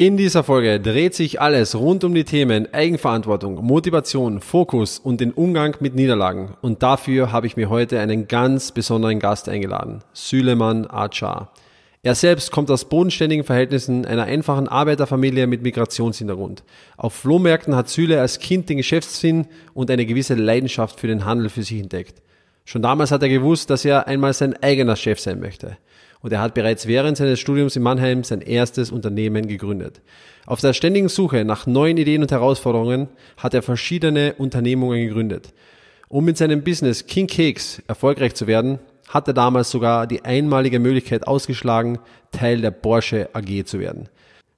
[0.00, 5.30] In dieser Folge dreht sich alles rund um die Themen Eigenverantwortung, Motivation, Fokus und den
[5.30, 6.54] Umgang mit Niederlagen.
[6.62, 11.52] Und dafür habe ich mir heute einen ganz besonderen Gast eingeladen, Süleman Achar.
[12.02, 16.64] Er selbst kommt aus bodenständigen Verhältnissen einer einfachen Arbeiterfamilie mit Migrationshintergrund.
[16.96, 21.50] Auf Flohmärkten hat Süle als Kind den Geschäftssinn und eine gewisse Leidenschaft für den Handel
[21.50, 22.22] für sich entdeckt.
[22.64, 25.76] Schon damals hat er gewusst, dass er einmal sein eigener Chef sein möchte
[26.22, 30.00] und er hat bereits während seines Studiums in Mannheim sein erstes Unternehmen gegründet.
[30.46, 35.52] Auf der ständigen Suche nach neuen Ideen und Herausforderungen hat er verschiedene Unternehmungen gegründet.
[36.08, 40.78] Um mit seinem Business King Cakes erfolgreich zu werden, hat er damals sogar die einmalige
[40.78, 41.98] Möglichkeit ausgeschlagen,
[42.32, 44.08] Teil der Porsche AG zu werden.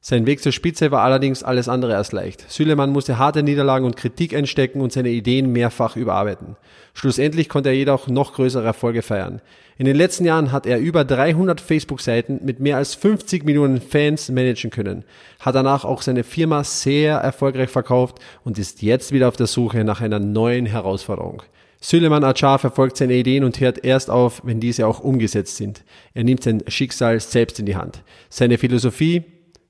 [0.04, 2.50] Sein Weg zur Spitze war allerdings alles andere als leicht.
[2.50, 6.56] Süleman musste harte Niederlagen und Kritik einstecken und seine Ideen mehrfach überarbeiten.
[6.92, 9.40] Schlussendlich konnte er jedoch noch größere Erfolge feiern.
[9.78, 14.28] In den letzten Jahren hat er über 300 Facebook-Seiten mit mehr als 50 Millionen Fans
[14.28, 15.04] managen können,
[15.38, 19.84] hat danach auch seine Firma sehr erfolgreich verkauft und ist jetzt wieder auf der Suche
[19.84, 21.44] nach einer neuen Herausforderung.
[21.80, 25.84] Süleyman Achar verfolgt seine Ideen und hört erst auf, wenn diese auch umgesetzt sind.
[26.12, 28.02] Er nimmt sein Schicksal selbst in die Hand.
[28.30, 29.24] Seine Philosophie,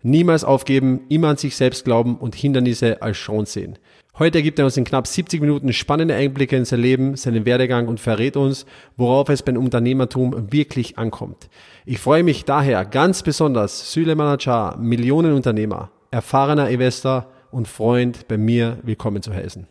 [0.05, 3.79] Niemals aufgeben, immer an sich selbst glauben und Hindernisse als Chance sehen.
[4.19, 7.87] Heute gibt er uns in knapp 70 Minuten spannende Einblicke in sein Leben, seinen Werdegang
[7.87, 11.49] und verrät uns, worauf es beim Unternehmertum wirklich ankommt.
[11.87, 18.79] Ich freue mich daher ganz besonders, Süleyman Achar, Millionenunternehmer, erfahrener Investor und Freund, bei mir
[18.83, 19.69] willkommen zu heißen.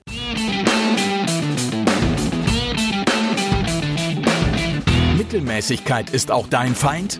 [5.18, 7.20] Mittelmäßigkeit ist auch dein Feind?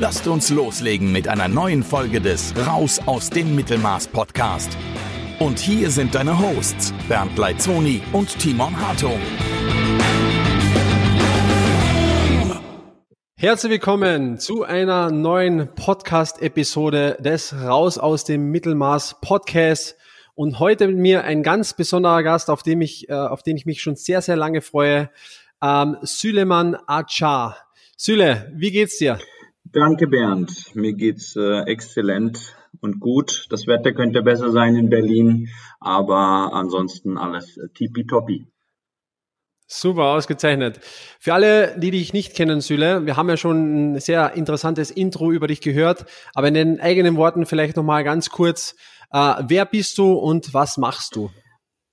[0.00, 4.74] Lasst uns loslegen mit einer neuen Folge des Raus aus dem Mittelmaß Podcast.
[5.38, 9.20] Und hier sind deine Hosts Bernd Leitzoni und Timon Hartung.
[13.36, 19.98] Herzlich willkommen zu einer neuen Podcast-Episode des Raus aus dem Mittelmaß Podcast.
[20.34, 23.66] Und heute mit mir ein ganz besonderer Gast, auf den ich, äh, auf den ich
[23.66, 25.10] mich schon sehr, sehr lange freue.
[25.62, 27.58] Ähm, Süleyman Achar.
[27.98, 29.18] Süle, wie geht's dir?
[29.72, 30.74] Danke, Bernd.
[30.74, 33.46] Mir geht's äh, exzellent und gut.
[33.50, 35.48] Das Wetter könnte besser sein in Berlin,
[35.78, 38.46] aber ansonsten alles äh, tippitoppi.
[39.68, 40.80] Super, ausgezeichnet.
[41.20, 45.30] Für alle, die dich nicht kennen, Süle, wir haben ja schon ein sehr interessantes Intro
[45.30, 48.74] über dich gehört, aber in den eigenen Worten vielleicht nochmal ganz kurz,
[49.12, 51.30] äh, wer bist du und was machst du?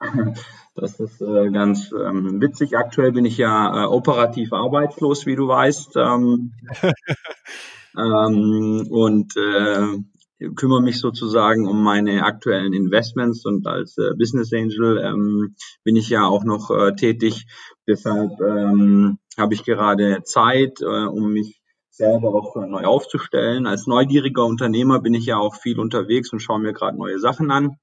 [0.77, 2.77] Das ist äh, ganz ähm, witzig.
[2.77, 5.95] Aktuell bin ich ja äh, operativ arbeitslos, wie du weißt.
[5.97, 6.53] Ähm,
[7.97, 14.99] ähm, und äh, kümmere mich sozusagen um meine aktuellen Investments und als äh, Business Angel
[14.99, 17.47] ähm, bin ich ja auch noch äh, tätig.
[17.87, 21.59] Deshalb ähm, habe ich gerade Zeit, äh, um mich
[21.89, 23.65] selber auch neu aufzustellen.
[23.65, 27.49] Als neugieriger Unternehmer bin ich ja auch viel unterwegs und schaue mir gerade neue Sachen
[27.49, 27.77] an.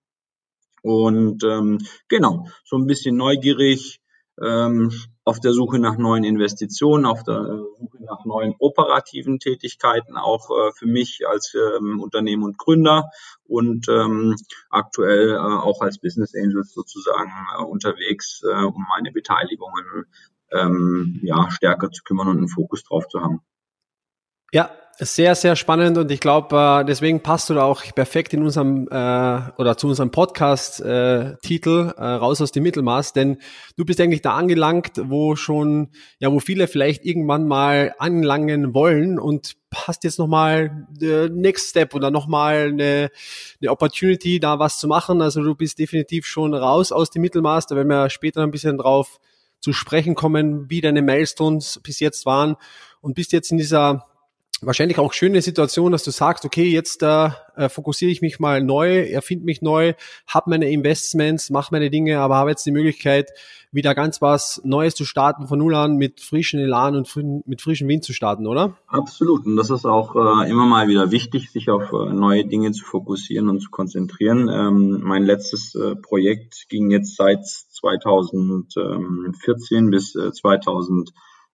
[0.85, 1.79] Und ähm,
[2.09, 4.03] genau, so ein bisschen neugierig,
[4.39, 4.91] ähm,
[5.25, 7.43] auf der Suche nach neuen Investitionen, auf der
[7.79, 13.09] Suche nach neuen operativen Tätigkeiten, auch äh, für mich als ähm, Unternehmen und Gründer
[13.45, 14.37] und ähm,
[14.69, 20.05] aktuell äh, auch als Business Angel sozusagen äh, unterwegs, äh, um meine Beteiligungen
[20.53, 23.41] ähm, ja, stärker zu kümmern und einen Fokus drauf zu haben.
[24.53, 28.43] Ja, sehr, sehr spannend und ich glaube, äh, deswegen passt du da auch perfekt in
[28.43, 33.39] unserem äh, oder zu unserem Podcast-Titel äh, raus aus dem Mittelmaß, denn
[33.77, 35.91] du bist eigentlich da angelangt, wo schon,
[36.21, 41.95] ja, wo viele vielleicht irgendwann mal anlangen wollen und hast jetzt nochmal the Next Step
[41.95, 43.11] oder nochmal eine,
[43.61, 45.23] eine Opportunity, da was zu machen.
[45.23, 48.79] Also du bist definitiv schon raus aus dem Mittelmaß, da werden wir später ein bisschen
[48.79, 49.19] drauf
[49.59, 52.55] zu sprechen kommen, wie deine Milestones bis jetzt waren
[53.01, 54.07] und bist jetzt in dieser
[54.67, 58.63] wahrscheinlich auch schöne Situation, dass du sagst, okay, jetzt äh, äh, fokussiere ich mich mal
[58.63, 59.95] neu, erfinde mich neu,
[60.27, 63.31] habe meine Investments, mache meine Dinge, aber habe jetzt die Möglichkeit,
[63.73, 67.61] wieder ganz was Neues zu starten, von Null an mit frischen Elan und fr mit
[67.61, 68.77] frischem Wind zu starten, oder?
[68.87, 69.45] Absolut.
[69.47, 72.85] Und das ist auch äh, immer mal wieder wichtig, sich auf äh, neue Dinge zu
[72.85, 74.49] fokussieren und zu konzentrieren.
[74.49, 80.17] Ähm, mein letztes äh, Projekt ging jetzt seit 2014 bis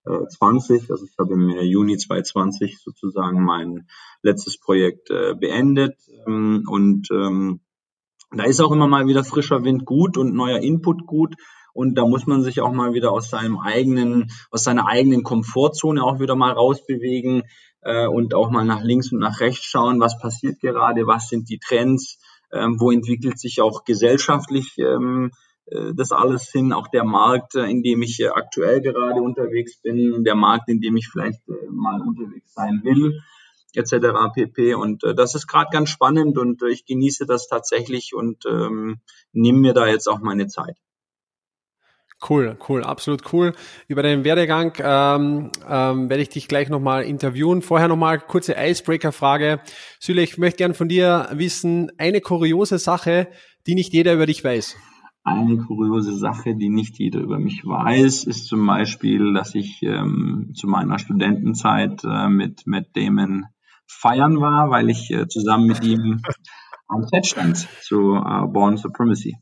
[0.07, 0.91] äh, 2000 20.
[0.91, 3.89] Also ich habe im Juni 2020 sozusagen mein
[4.23, 7.61] letztes Projekt äh, beendet ähm, und ähm,
[8.33, 11.35] Da ist auch immer mal wieder frischer Wind gut und neuer Input gut.
[11.73, 16.03] Und da muss man sich auch mal wieder aus seinem eigenen, aus seiner eigenen Komfortzone
[16.03, 17.43] auch wieder mal rausbewegen
[17.83, 21.49] äh, und auch mal nach links und nach rechts schauen, was passiert gerade, was sind
[21.49, 22.19] die Trends,
[22.53, 25.31] ähm, wo entwickelt sich auch gesellschaftlich äh,
[25.95, 30.25] das alles hin, auch der Markt, äh, in dem ich äh, aktuell gerade unterwegs bin,
[30.25, 33.21] der Markt, in dem ich vielleicht äh, mal unterwegs sein will
[33.75, 34.33] etc.
[34.35, 34.75] pp.
[34.75, 39.01] Und äh, das ist gerade ganz spannend und äh, ich genieße das tatsächlich und ähm,
[39.33, 40.77] nehme mir da jetzt auch meine Zeit.
[42.29, 43.55] Cool, cool, absolut cool.
[43.89, 47.63] Über deinen Werdegang ähm, ähm, werde ich dich gleich nochmal interviewen.
[47.63, 49.61] Vorher nochmal kurze Icebreaker-Frage.
[49.99, 53.29] Süle, ich möchte gern von dir wissen, eine kuriose Sache,
[53.67, 54.77] die nicht jeder über dich weiß.
[55.23, 60.53] Eine kuriose Sache, die nicht jeder über mich weiß, ist zum Beispiel, dass ich ähm,
[60.55, 63.45] zu meiner Studentenzeit äh, mit Matt Damon
[63.87, 66.23] feiern war, weil ich äh, zusammen mit ihm
[66.89, 69.37] am Set stand zu äh, Born Supremacy.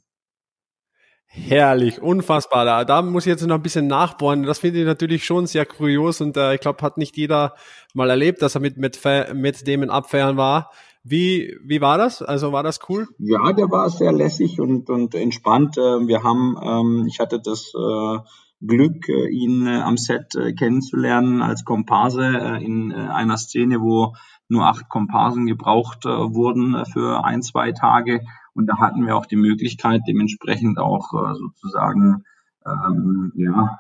[1.31, 2.65] Herrlich, unfassbar.
[2.65, 4.45] Da, da muss ich jetzt noch ein bisschen nachbohren.
[4.45, 7.55] Das finde ich natürlich schon sehr kurios und äh, ich glaube, hat nicht jeder
[7.95, 8.99] mal erlebt, dass er mit, mit,
[9.35, 10.71] mit dem in Abfeiern war.
[11.11, 12.21] Wie, wie war das?
[12.21, 13.09] Also war das cool?
[13.19, 15.79] Ja, der war sehr lässig und, und entspannt.
[15.79, 18.19] Äh, wir haben, ähm, ich hatte das äh,
[18.61, 22.27] Glück, äh, ihn am Set kennenzulernen als Komparse
[22.61, 24.15] in einer Szene, wo
[24.49, 28.21] nur acht Komparsen gebraucht wurden für ein, zwei Tage.
[28.55, 32.25] Und da hatten wir auch die Möglichkeit, dementsprechend auch sozusagen
[32.67, 33.79] ähm, ja,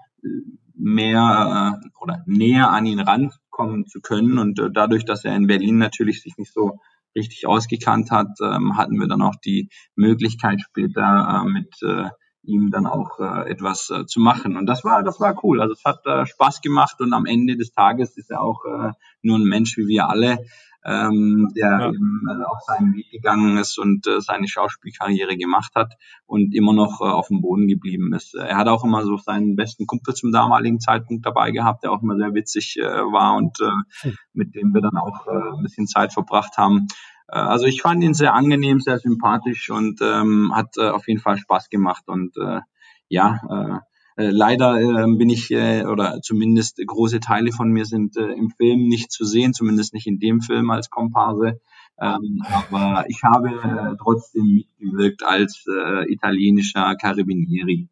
[0.74, 4.38] mehr oder näher an ihn rankommen zu können.
[4.38, 6.78] Und dadurch, dass er in Berlin natürlich sich nicht so
[7.16, 12.08] richtig ausgekannt hat, ähm, hatten wir dann auch die Möglichkeit später äh, mit äh,
[12.48, 14.56] ihm dann auch äh, etwas äh, zu machen.
[14.56, 15.60] Und das war, das war cool.
[15.60, 18.92] Also es hat äh, Spaß gemacht und am Ende des Tages ist er auch äh,
[19.22, 20.38] nur ein Mensch wie wir alle
[20.84, 21.88] ähm, der ja.
[21.88, 25.94] eben äh, auf seinen Weg gegangen ist und äh, seine Schauspielkarriere gemacht hat
[26.26, 28.34] und immer noch äh, auf dem Boden geblieben ist.
[28.34, 32.02] Er hat auch immer so seinen besten Kumpel zum damaligen Zeitpunkt dabei gehabt, der auch
[32.02, 33.70] immer sehr witzig äh, war und äh,
[34.02, 34.16] hm.
[34.32, 36.86] mit dem wir dann auch äh, ein bisschen Zeit verbracht haben.
[37.28, 41.20] Äh, also ich fand ihn sehr angenehm, sehr sympathisch und ähm, hat äh, auf jeden
[41.20, 42.60] Fall Spaß gemacht und äh,
[43.08, 48.16] ja, äh, äh, leider äh, bin ich, äh, oder zumindest große Teile von mir sind
[48.16, 51.60] äh, im Film nicht zu sehen, zumindest nicht in dem Film als Komparse.
[52.00, 57.88] Ähm, aber ich habe äh, trotzdem mitgewirkt als äh, italienischer Carabinieri.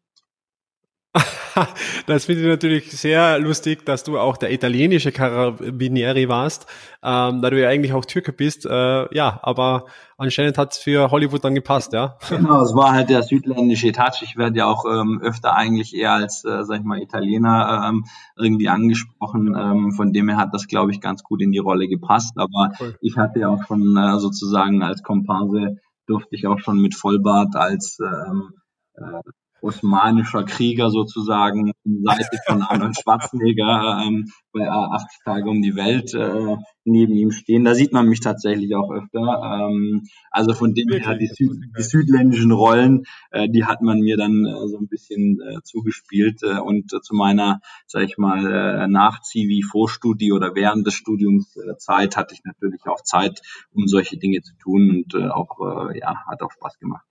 [2.05, 6.67] Das finde ich natürlich sehr lustig, dass du auch der italienische Carabinieri warst,
[7.01, 8.65] ähm, da du ja eigentlich auch Türke bist.
[8.65, 9.85] Äh, ja, aber
[10.17, 12.17] anscheinend hat es für Hollywood dann gepasst, ja.
[12.29, 14.21] Genau, es war halt der südländische Touch.
[14.21, 18.05] Ich werde ja auch ähm, öfter eigentlich eher als, äh, sag ich mal, Italiener ähm,
[18.37, 19.55] irgendwie angesprochen.
[19.57, 22.33] Ähm, von dem her hat das, glaube ich, ganz gut in die Rolle gepasst.
[22.37, 22.95] Aber cool.
[23.01, 25.77] ich hatte ja auch schon äh, sozusagen als Komparse
[26.07, 28.53] durfte ich auch schon mit Vollbart als ähm,
[28.93, 29.21] äh,
[29.61, 36.57] osmanischer Krieger sozusagen Seite von Arnold Schwarzenegger ähm, bei 80 Tage um die Welt äh,
[36.85, 37.63] neben ihm stehen.
[37.63, 39.69] Da sieht man mich tatsächlich auch öfter.
[39.69, 44.17] Ähm, also von dem her die, Süd die südländischen Rollen, äh, die hat man mir
[44.17, 48.45] dann äh, so ein bisschen äh, zugespielt äh, und äh, zu meiner, sag ich mal,
[48.45, 54.17] äh, Nach-Zivi-Vorstudie oder während des Studiums äh, Zeit hatte ich natürlich auch Zeit, um solche
[54.17, 57.06] Dinge zu tun und äh, auch äh, ja hat auch Spaß gemacht.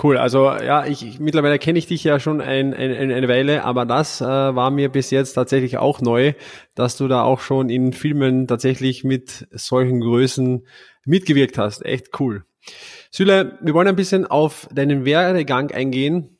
[0.00, 3.64] Cool, also ja, ich, ich mittlerweile kenne ich dich ja schon ein, ein, eine Weile,
[3.64, 6.34] aber das äh, war mir bis jetzt tatsächlich auch neu,
[6.76, 10.64] dass du da auch schon in Filmen tatsächlich mit solchen Größen
[11.04, 11.84] mitgewirkt hast.
[11.84, 12.44] Echt cool.
[13.10, 16.38] Süle, wir wollen ein bisschen auf deinen Werdegang eingehen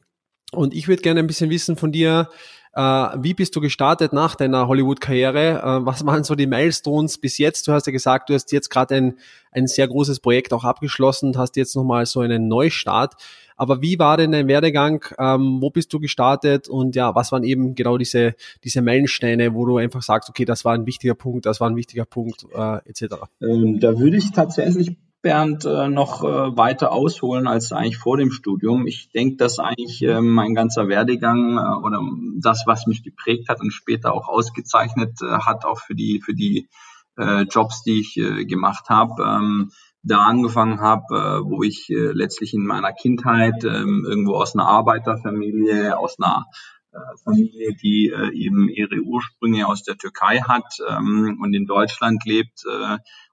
[0.53, 2.29] und ich würde gerne ein bisschen wissen von dir,
[2.75, 5.63] äh, wie bist du gestartet nach deiner Hollywood-Karriere?
[5.63, 7.67] Äh, was waren so die Milestones bis jetzt?
[7.67, 9.19] Du hast ja gesagt, du hast jetzt gerade ein,
[9.51, 13.15] ein sehr großes Projekt auch abgeschlossen, hast jetzt nochmal so einen Neustart.
[13.59, 15.05] Aber wie war denn dein Werdegang?
[15.19, 16.69] Ähm, wo bist du gestartet?
[16.69, 18.35] Und ja, was waren eben genau diese,
[18.65, 21.77] diese Meilensteine, wo du einfach sagst, okay, das war ein wichtiger Punkt, das war ein
[21.77, 23.17] wichtiger Punkt, äh, etc.
[23.43, 28.31] Ähm, da würde ich tatsächlich Bernd äh, noch äh, weiter ausholen als eigentlich vor dem
[28.31, 28.87] Studium.
[28.87, 32.01] Ich denke, dass eigentlich äh, mein ganzer Werdegang äh, oder
[32.41, 36.35] das, was mich geprägt hat und später auch ausgezeichnet äh, hat, auch für die für
[36.35, 36.69] die
[37.17, 38.15] äh, Jobs, die ich
[38.47, 43.69] gemacht habe, ähm, da angefangen habe, äh, wo ich äh, letztlich in meiner Kindheit äh,
[43.69, 46.47] irgendwo aus einer Arbeiterfamilie, aus einer
[46.93, 52.65] äh, Familie, die eben ihre Ursprünge aus der Türkei hat ähm, und in Deutschland lebt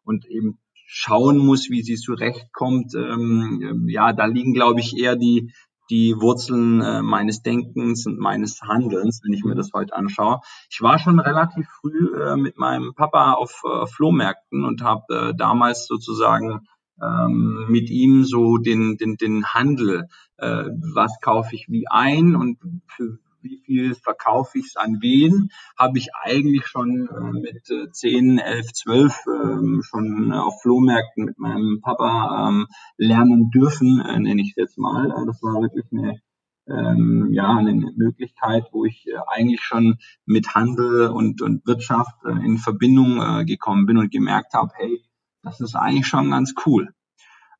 [0.03, 2.93] und eben schauen muss, wie sie zurechtkommt.
[2.95, 5.51] Ähm, ja, da liegen, glaube ich, eher die
[5.89, 10.39] die Wurzeln äh, meines Denkens und meines Handelns, wenn ich mir das heute anschaue.
[10.69, 15.33] Ich war schon relativ früh äh, mit meinem Papa auf äh, Flohmärkten und habe äh,
[15.35, 16.67] damals sozusagen
[17.01, 22.57] ähm, mit ihm so den, den, den Handel, äh, was kaufe ich wie ein und
[22.87, 27.89] für wie viel verkaufe ich es an wen, habe ich eigentlich schon äh, mit äh,
[27.89, 34.41] 10, 11, 12 äh, schon auf Flohmärkten mit meinem Papa ähm, lernen dürfen, äh, nenne
[34.41, 35.11] ich es jetzt mal.
[35.11, 36.19] Äh, das war wirklich eine
[36.67, 42.43] ähm, ja, eine Möglichkeit, wo ich äh, eigentlich schon mit Handel und, und Wirtschaft äh,
[42.43, 45.03] in Verbindung äh, gekommen bin und gemerkt habe, hey,
[45.43, 46.89] das ist eigentlich schon ganz cool.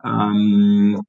[0.04, 1.01] Ähm,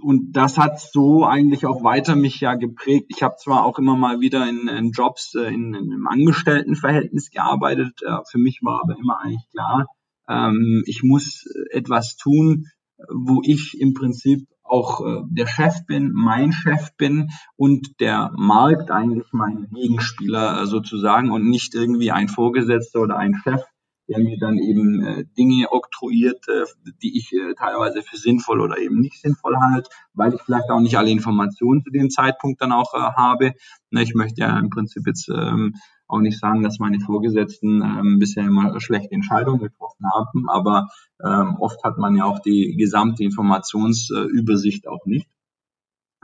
[0.00, 3.06] und das hat so eigentlich auch weiter mich ja geprägt.
[3.08, 7.30] Ich habe zwar auch immer mal wieder in, in Jobs äh, in, in einem Angestelltenverhältnis
[7.30, 8.02] gearbeitet.
[8.02, 9.86] Äh, für mich war aber immer eigentlich klar,
[10.28, 12.66] ähm, ich muss etwas tun,
[13.08, 18.90] wo ich im Prinzip auch äh, der Chef bin, mein Chef bin und der Markt
[18.90, 23.62] eigentlich mein Gegenspieler äh, sozusagen und nicht irgendwie ein Vorgesetzter oder ein Chef,
[24.08, 26.64] der mir dann eben äh, Dinge oktroyiert, äh,
[27.02, 30.80] die ich äh, teilweise für sinnvoll oder eben nicht sinnvoll halte, weil ich vielleicht auch
[30.80, 33.52] nicht alle Informationen zu dem Zeitpunkt dann auch äh, habe.
[33.90, 35.74] Ne, ich möchte ja im Prinzip jetzt ähm,
[36.08, 40.88] auch nicht sagen, dass meine Vorgesetzten ähm, bisher immer schlechte Entscheidungen getroffen haben, aber
[41.24, 45.28] ähm, oft hat man ja auch die gesamte Informationsübersicht auch nicht.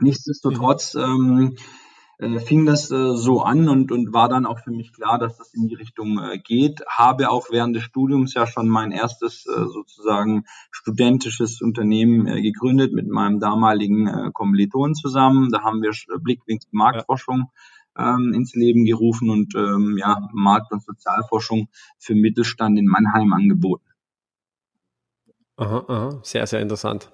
[0.01, 1.55] Nichtsdestotrotz ähm,
[2.19, 5.37] äh, fing das äh, so an und, und war dann auch für mich klar, dass
[5.37, 6.81] das in die Richtung äh, geht.
[6.87, 12.93] Habe auch während des Studiums ja schon mein erstes äh, sozusagen studentisches Unternehmen äh, gegründet
[12.93, 15.49] mit meinem damaligen äh, Kommilitonen zusammen.
[15.49, 17.51] Da haben wir Blickwinkel Marktforschung
[17.97, 23.88] ähm, ins Leben gerufen und ähm, ja, Markt- und Sozialforschung für Mittelstand in Mannheim angeboten.
[25.59, 27.11] Aha, aha, sehr, sehr interessant.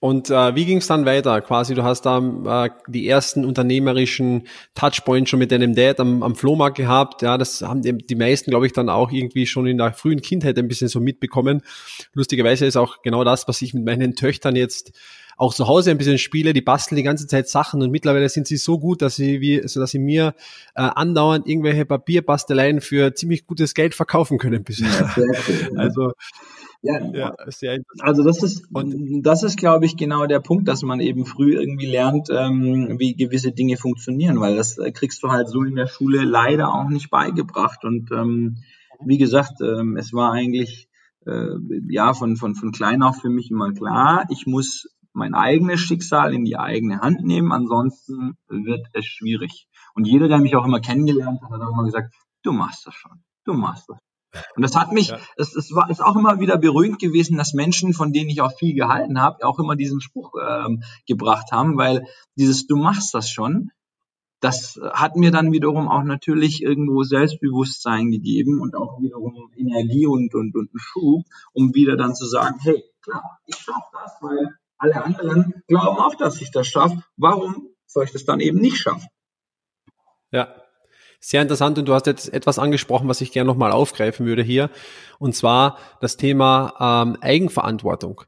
[0.00, 1.40] Und äh, wie ging es dann weiter?
[1.40, 2.18] Quasi, du hast da
[2.66, 7.22] äh, die ersten unternehmerischen Touchpoints schon mit deinem Dad am, am Flohmarkt gehabt.
[7.22, 10.20] Ja, das haben die, die meisten, glaube ich, dann auch irgendwie schon in der frühen
[10.20, 11.62] Kindheit ein bisschen so mitbekommen.
[12.12, 14.92] Lustigerweise ist auch genau das, was ich mit meinen Töchtern jetzt
[15.36, 16.52] auch zu Hause ein bisschen spiele.
[16.52, 19.66] Die basteln die ganze Zeit Sachen und mittlerweile sind sie so gut, dass sie wie,
[19.66, 20.34] so dass sie mir
[20.74, 24.64] äh, andauernd irgendwelche Papierbasteleien für ziemlich gutes Geld verkaufen können.
[24.68, 25.14] Ja,
[25.76, 26.12] also
[26.84, 30.82] ja, ja sehr also das ist, und das ist, glaube ich, genau der Punkt, dass
[30.82, 35.30] man eben früh irgendwie lernt, ähm, wie gewisse Dinge funktionieren, weil das äh, kriegst du
[35.30, 37.84] halt so in der Schule leider auch nicht beigebracht.
[37.84, 38.58] Und ähm,
[39.04, 40.88] wie gesagt, ähm, es war eigentlich
[41.26, 41.56] äh,
[41.88, 46.34] ja von, von, von klein auf für mich immer klar, ich muss mein eigenes Schicksal
[46.34, 49.68] in die eigene Hand nehmen, ansonsten wird es schwierig.
[49.94, 52.94] Und jeder, der mich auch immer kennengelernt hat, hat auch immer gesagt, du machst das
[52.94, 53.98] schon, du machst das.
[54.56, 55.18] Und das hat mich, ja.
[55.36, 58.56] es, es war ist auch immer wieder beruhigend gewesen, dass Menschen, von denen ich auch
[58.56, 63.28] viel gehalten habe, auch immer diesen Spruch ähm, gebracht haben, weil dieses Du machst das
[63.30, 63.70] schon,
[64.40, 70.34] das hat mir dann wiederum auch natürlich irgendwo Selbstbewusstsein gegeben und auch wiederum Energie und,
[70.34, 71.22] und, und einen Schub,
[71.54, 76.14] um wieder dann zu sagen, hey, klar, ich schaffe das, weil alle anderen glauben auch,
[76.14, 77.02] dass ich das schaffe.
[77.16, 79.08] Warum soll ich das dann eben nicht schaffen?
[80.30, 80.54] Ja,
[81.24, 84.68] sehr interessant und du hast jetzt etwas angesprochen, was ich gerne nochmal aufgreifen würde hier,
[85.18, 88.22] und zwar das Thema ähm, Eigenverantwortung.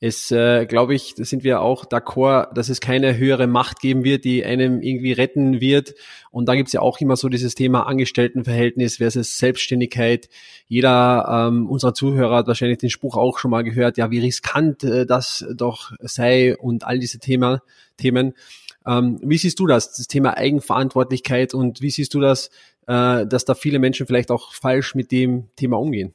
[0.00, 4.24] Es, äh, glaube ich, sind wir auch d'accord, dass es keine höhere Macht geben wird,
[4.24, 5.94] die einem irgendwie retten wird.
[6.32, 10.28] Und da gibt's ja auch immer so dieses Thema Angestelltenverhältnis versus Selbstständigkeit.
[10.66, 14.82] Jeder ähm, unserer Zuhörer hat wahrscheinlich den Spruch auch schon mal gehört, ja, wie riskant
[14.82, 17.62] äh, das doch sei und all diese Thema,
[17.96, 18.34] Themen.
[18.86, 22.50] Ähm, wie siehst du das, das Thema Eigenverantwortlichkeit und wie siehst du das,
[22.86, 26.14] äh, dass da viele Menschen vielleicht auch falsch mit dem Thema umgehen?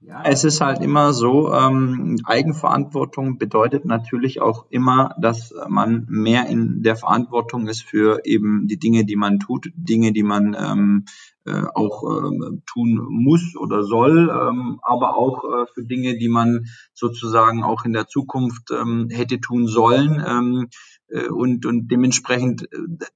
[0.00, 6.46] Ja, es ist halt immer so, ähm, Eigenverantwortung bedeutet natürlich auch immer, dass man mehr
[6.46, 11.04] in der Verantwortung ist für eben die Dinge, die man tut, Dinge, die man ähm,
[11.37, 11.37] äh,
[11.74, 17.62] auch äh, tun muss oder soll, ähm, aber auch äh, für Dinge, die man sozusagen
[17.62, 20.22] auch in der Zukunft ähm, hätte tun sollen.
[20.26, 20.68] Ähm,
[21.08, 23.06] äh, und, und dementsprechend, äh,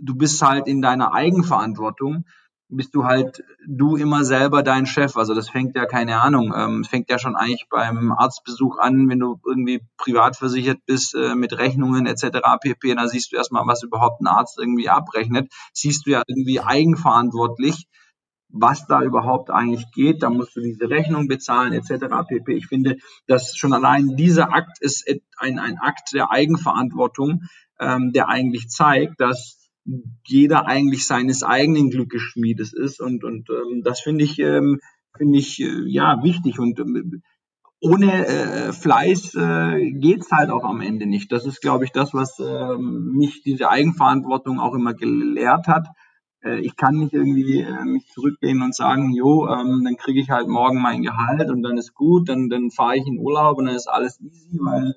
[0.00, 2.24] du bist halt in deiner Eigenverantwortung,
[2.68, 5.16] bist du halt du immer selber dein Chef.
[5.16, 9.20] Also das fängt ja keine Ahnung, ähm, fängt ja schon eigentlich beim Arztbesuch an, wenn
[9.20, 12.40] du irgendwie privat versichert bist äh, mit Rechnungen etc.
[12.60, 12.94] pp.
[12.94, 15.52] Da siehst du erstmal, was überhaupt ein Arzt irgendwie abrechnet.
[15.72, 17.86] Siehst du ja irgendwie eigenverantwortlich,
[18.48, 20.22] was da überhaupt eigentlich geht.
[20.22, 22.06] Da musst du diese Rechnung bezahlen etc.
[22.28, 22.52] pp.
[22.52, 22.96] Ich finde,
[23.28, 25.08] dass schon allein dieser Akt ist
[25.38, 27.42] ein, ein Akt der Eigenverantwortung,
[27.78, 29.55] ähm, der eigentlich zeigt, dass
[30.24, 34.80] jeder eigentlich seines eigenen Glückes Schmiedes ist und und ähm, das finde ich ähm,
[35.16, 37.22] finde ich äh, ja wichtig und ähm,
[37.80, 41.30] ohne äh, Fleiß äh, geht's halt auch am Ende nicht.
[41.30, 45.86] Das ist, glaube ich, das, was äh, mich diese Eigenverantwortung auch immer gelehrt hat,
[46.42, 50.30] äh, ich kann nicht irgendwie äh, mich zurücklehnen und sagen, jo, ähm, dann kriege ich
[50.30, 53.66] halt morgen mein Gehalt und dann ist gut, dann, dann fahre ich in Urlaub und
[53.66, 54.94] dann ist alles easy, weil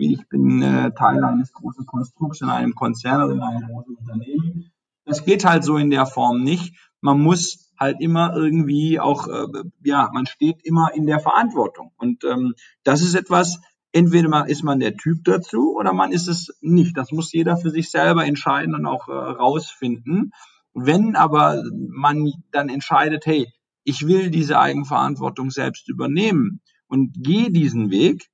[0.00, 4.72] ich bin äh, Teil eines großen Konstrukts in einem Konzern oder in einem großen Unternehmen.
[5.04, 6.76] Das geht halt so in der Form nicht.
[7.00, 9.46] Man muss halt immer irgendwie auch, äh,
[9.82, 11.92] ja, man steht immer in der Verantwortung.
[11.96, 12.54] Und ähm,
[12.84, 13.60] das ist etwas,
[13.92, 16.96] entweder man, ist man der Typ dazu oder man ist es nicht.
[16.96, 20.32] Das muss jeder für sich selber entscheiden und auch äh, rausfinden.
[20.74, 23.52] Wenn aber man dann entscheidet, hey,
[23.84, 28.28] ich will diese Eigenverantwortung selbst übernehmen und gehe diesen Weg,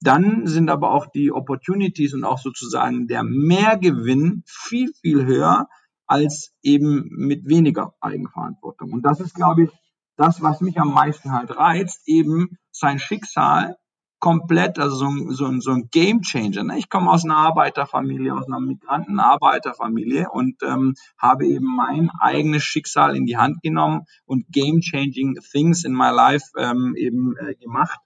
[0.00, 5.68] dann sind aber auch die Opportunities und auch sozusagen der Mehrgewinn viel, viel höher
[6.06, 8.92] als eben mit weniger Eigenverantwortung.
[8.92, 9.70] Und das ist, glaube ich,
[10.16, 13.76] das, was mich am meisten halt reizt, eben sein Schicksal
[14.18, 16.64] komplett, also so ein, so so ein Game Changer.
[16.64, 16.78] Ne?
[16.78, 23.16] Ich komme aus einer Arbeiterfamilie, aus einer Migranten-Arbeiterfamilie und ähm, habe eben mein eigenes Schicksal
[23.16, 27.98] in die Hand genommen und Game Changing Things in my life ähm, eben äh, gemacht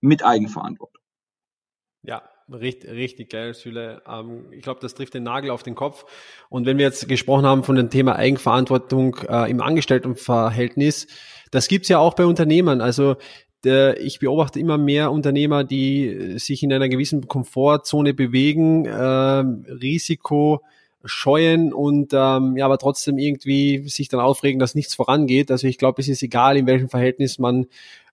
[0.00, 0.95] mit Eigenverantwortung.
[2.06, 2.22] Ja,
[2.52, 4.02] Richtig, richtig geil, Süle.
[4.08, 6.04] Ähm, ich glaube, das trifft den Nagel auf den Kopf.
[6.48, 11.08] Und wenn wir jetzt gesprochen haben von dem Thema Eigenverantwortung äh, im Angestelltenverhältnis,
[11.50, 12.80] das gibt's ja auch bei Unternehmern.
[12.80, 13.16] Also
[13.64, 20.62] der, ich beobachte immer mehr Unternehmer, die sich in einer gewissen Komfortzone bewegen, äh, Risiko
[21.04, 25.50] scheuen und ähm, ja, aber trotzdem irgendwie sich dann aufregen, dass nichts vorangeht.
[25.50, 27.66] Also ich glaube, es ist egal, in welchem Verhältnis man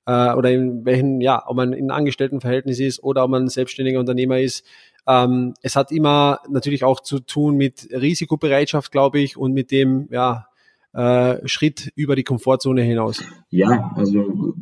[0.06, 4.40] äh, oder in welchen, ja, ob man in Angestelltenverhältnis ist oder ob man selbstständiger Unternehmer
[4.40, 4.66] ist.
[5.08, 10.08] Ähm, es hat immer natürlich auch zu tun mit Risikobereitschaft, glaube ich, und mit dem,
[10.12, 10.48] ja,
[10.94, 13.24] äh, Schritt über die Komfortzone hinaus.
[13.50, 14.54] Ja, also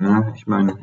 [0.00, 0.78] ja, ich meine,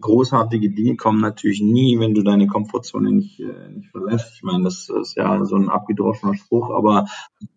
[0.00, 4.34] großartige Dinge kommen natürlich nie, wenn du deine Komfortzone nicht, äh, nicht verlässt.
[4.34, 7.06] Ich meine, das ist ja so ein abgedroschener Spruch, aber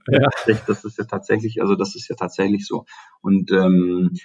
[0.07, 0.29] ja.
[0.67, 2.86] das ist ja tatsächlich, also das ist ja tatsächlich so.
[3.22, 4.19] Und ähm, äh,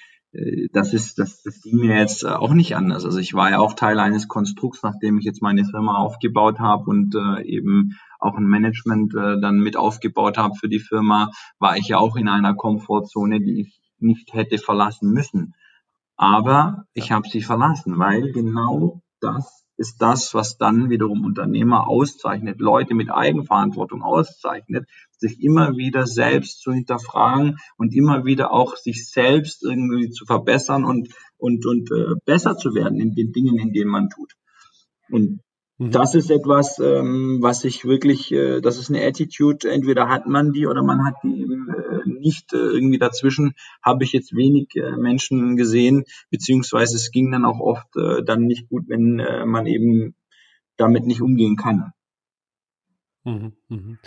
[0.72, 3.04] das ist, das, das ging mir jetzt auch nicht anders.
[3.04, 6.84] Also ich war ja auch Teil eines Konstrukts, nachdem ich jetzt meine Firma aufgebaut habe
[6.90, 11.76] und äh, eben auch ein Management äh, dann mit aufgebaut habe für die Firma, war
[11.76, 15.54] ich ja auch in einer Komfortzone, die ich nicht hätte verlassen müssen.
[16.16, 22.60] Aber ich habe sie verlassen, weil genau das ist das, was dann wiederum Unternehmer auszeichnet,
[22.60, 29.08] Leute mit Eigenverantwortung auszeichnet, sich immer wieder selbst zu hinterfragen und immer wieder auch sich
[29.08, 33.72] selbst irgendwie zu verbessern und, und, und äh, besser zu werden in den Dingen, in
[33.72, 34.32] denen man tut.
[35.10, 35.40] Und
[35.78, 35.92] Mhm.
[35.92, 40.52] Das ist etwas, ähm, was ich wirklich, äh, das ist eine Attitude, entweder hat man
[40.52, 42.52] die oder man hat die eben äh, nicht.
[42.52, 47.60] Äh, irgendwie dazwischen habe ich jetzt wenig äh, Menschen gesehen, beziehungsweise es ging dann auch
[47.60, 50.16] oft äh, dann nicht gut, wenn äh, man eben
[50.76, 51.92] damit nicht umgehen kann.
[53.24, 53.98] Mhm, mhm.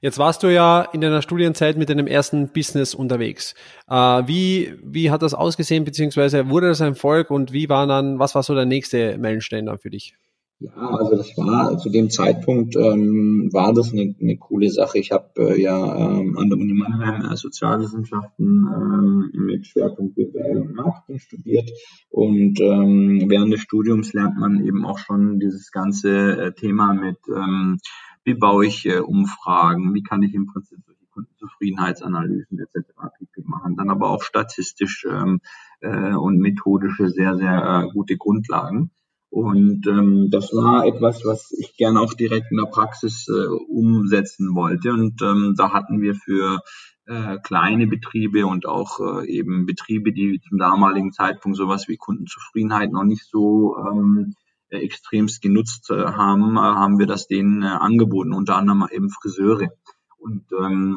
[0.00, 3.54] Jetzt warst du ja in deiner Studienzeit mit deinem ersten Business unterwegs.
[3.88, 8.18] Äh, wie, wie hat das ausgesehen, beziehungsweise wurde das ein Erfolg und wie war dann,
[8.18, 10.14] was war so der nächste Meilenstein dann für dich?
[10.60, 14.98] Ja, also das war zu dem Zeitpunkt ähm, war das eine, eine coole Sache.
[14.98, 20.62] Ich habe äh, ja ähm, an der Uni Mannheim äh, Sozialwissenschaften ähm, mit Schwerpunkt BWL
[20.62, 21.70] und Marketing studiert
[22.10, 26.10] und ähm, während des Studiums lernt man eben auch schon dieses ganze
[26.46, 27.78] äh, Thema mit ähm,
[28.24, 32.88] wie baue ich äh, Umfragen, wie kann ich im Prinzip solche Kundenzufriedenheitsanalysen etc.
[33.44, 35.40] machen, dann aber auch statistisch ähm,
[35.82, 38.90] äh, und methodische sehr sehr äh, gute Grundlagen.
[39.30, 44.54] Und ähm, das war etwas, was ich gerne auch direkt in der Praxis äh, umsetzen
[44.54, 44.92] wollte.
[44.92, 46.60] Und ähm, da hatten wir für
[47.06, 52.90] äh, kleine Betriebe und auch äh, eben Betriebe, die zum damaligen Zeitpunkt sowas wie Kundenzufriedenheit
[52.90, 54.34] noch nicht so ähm,
[54.70, 59.10] äh, extremst genutzt äh, haben, äh, haben wir das denen äh, angeboten, unter anderem eben
[59.10, 59.70] Friseure.
[60.18, 60.96] Und ähm,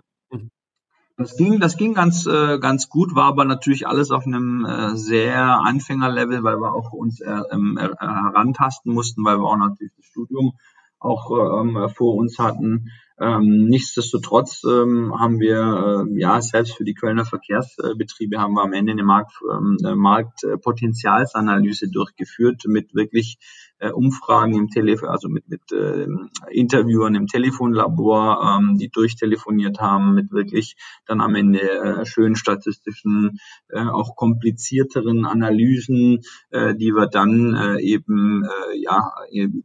[1.22, 4.96] das ging, das ging ganz, äh, ganz gut, war aber natürlich alles auf einem äh,
[4.96, 9.94] sehr Anfängerlevel, weil wir auch uns äh, ähm, äh, herantasten mussten, weil wir auch natürlich
[9.96, 10.54] das Studium
[11.00, 11.32] auch
[11.62, 12.92] ähm, vor uns hatten.
[13.20, 18.74] Ähm, nichtsdestotrotz ähm, haben wir, äh, ja, selbst für die Kölner Verkehrsbetriebe haben wir am
[18.74, 25.72] Ende eine Markt, ähm, Marktpotenzialsanalyse durchgeführt mit wirklich äh, Umfragen im Telefon, also mit, mit
[25.72, 26.08] äh,
[26.52, 33.40] Interviewern im Telefonlabor, ähm, die durchtelefoniert haben, mit wirklich dann am Ende äh, schönen statistischen,
[33.70, 39.12] äh, auch komplizierteren Analysen, äh, die wir dann äh, eben äh, ja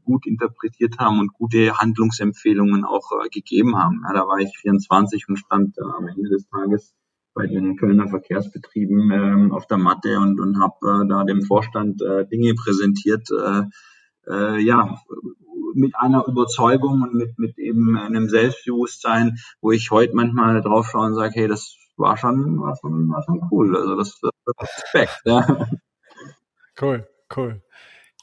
[0.04, 4.02] gut interpretiert haben und gute Handlungsempfehlungen auch äh, gegeben haben.
[4.06, 6.94] Ja, da war ich 24 und stand äh, am Ende des Tages
[7.36, 12.00] bei den Kölner Verkehrsbetrieben ähm, auf der Matte und, und habe äh, da dem Vorstand
[12.00, 13.64] äh, Dinge präsentiert, äh,
[14.28, 15.00] äh, ja,
[15.74, 21.06] mit einer Überzeugung und mit, mit eben einem Selbstbewusstsein, wo ich heute manchmal drauf schaue
[21.06, 23.76] und sage, hey, das war schon, war schon, war schon cool.
[23.76, 25.20] Also das, das Respekt.
[25.24, 25.68] Ja.
[26.78, 27.62] Cool, cool.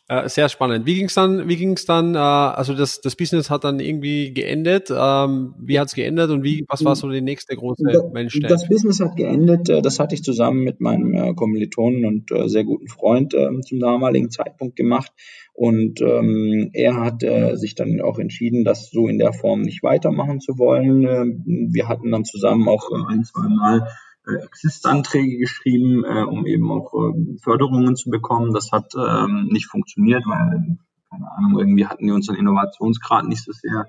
[0.10, 0.86] Äh, sehr spannend.
[0.86, 4.34] Wie ging es dann, wie ging's dann, äh, also das, das Business hat dann irgendwie
[4.34, 4.92] geendet.
[4.92, 8.50] Ähm, wie hat es geendet und wie, was war so die nächste große Meilenstein?
[8.50, 12.50] Das Business hat geendet, äh, das hatte ich zusammen mit meinem äh, Kommilitonen und äh,
[12.50, 15.14] sehr guten Freund äh, zum damaligen Zeitpunkt gemacht.
[15.54, 19.84] Und ähm, er hat äh, sich dann auch entschieden, das so in der Form nicht
[19.84, 21.06] weitermachen zu wollen.
[21.06, 21.26] Äh,
[21.72, 23.88] wir hatten dann zusammen auch äh, ein, zwei Mal
[24.26, 28.54] Exist-Anträge geschrieben, äh, um eben auch äh, Förderungen zu bekommen.
[28.54, 30.78] Das hat ähm, nicht funktioniert, weil,
[31.10, 33.88] keine Ahnung, irgendwie hatten die unseren Innovationsgrad nicht so sehr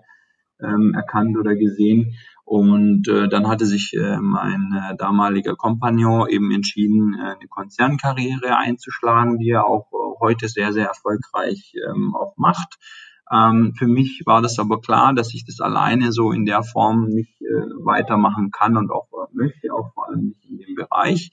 [0.60, 2.14] ähm, erkannt oder gesehen.
[2.44, 8.56] Und äh, dann hatte sich äh, mein äh, damaliger Kompagnon eben entschieden, äh, eine Konzernkarriere
[8.56, 12.78] einzuschlagen, die er auch äh, heute sehr, sehr erfolgreich ähm, auch macht.
[13.30, 17.06] Ähm, für mich war das aber klar, dass ich das alleine so in der Form
[17.06, 21.30] nicht äh, weitermachen kann und auch äh, möchte, auch vor allem nicht in dem Bereich.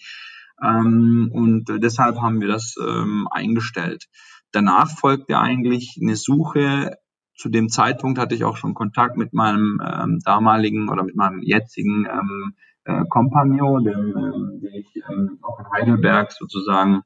[0.62, 4.08] Ähm, und äh, deshalb haben wir das ähm, eingestellt.
[4.52, 6.98] Danach folgte eigentlich eine Suche.
[7.36, 11.42] Zu dem Zeitpunkt hatte ich auch schon Kontakt mit meinem ähm, damaligen oder mit meinem
[11.42, 17.02] jetzigen ähm, äh, Kompagnon, den, ähm, den ich ähm, auch in Heidelberg sozusagen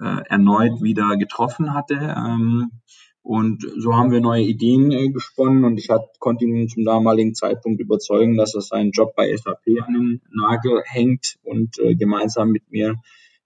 [0.00, 2.14] äh, erneut wieder getroffen hatte.
[2.16, 2.70] Ähm,
[3.22, 7.34] und so haben wir neue Ideen äh, gesponnen und ich hat, konnte ihn zum damaligen
[7.34, 12.50] Zeitpunkt überzeugen, dass er seinen Job bei SAP an den Nagel hängt und äh, gemeinsam
[12.50, 12.96] mit mir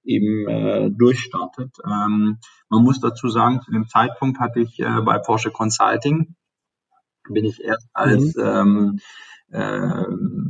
[0.03, 1.77] eben äh, durchstartet.
[1.85, 2.39] Ähm,
[2.71, 6.35] man muss dazu sagen, zu dem Zeitpunkt hatte ich äh, bei Porsche Consulting,
[7.29, 8.43] bin ich erst als mhm.
[8.43, 9.01] ähm,
[9.51, 10.05] äh,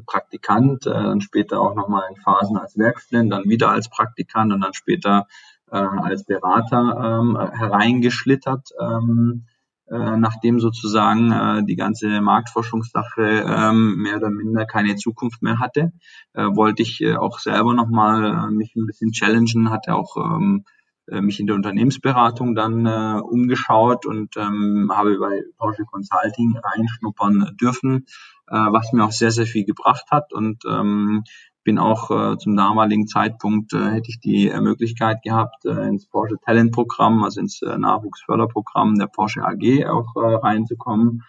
[0.07, 4.61] Praktikant, äh, dann später auch nochmal in Phasen als Werkstudent, dann wieder als Praktikant und
[4.61, 5.27] dann später
[5.70, 9.46] äh, als Berater ähm, hereingeschlittert, ähm,
[9.88, 15.92] äh, nachdem sozusagen äh, die ganze Marktforschungssache ähm, mehr oder minder keine Zukunft mehr hatte,
[16.33, 20.64] äh, wollte ich äh, auch selber nochmal äh, mich ein bisschen challengen, hatte auch ähm,
[21.09, 27.57] äh, mich in der Unternehmensberatung dann äh, umgeschaut und ähm, habe bei Porsche Consulting reinschnuppern
[27.61, 28.07] dürfen,
[28.48, 30.33] äh, was mir auch sehr, sehr viel gebracht hat.
[30.33, 31.22] Und ähm,
[31.66, 36.07] bin auch äh, zum damaligen Zeitpunkt, äh, hätte ich die äh, Möglichkeit gehabt, äh, ins
[36.07, 41.24] Porsche Talent Programm, also ins äh, Nachwuchsförderprogramm der Porsche AG auch äh, reinzukommen.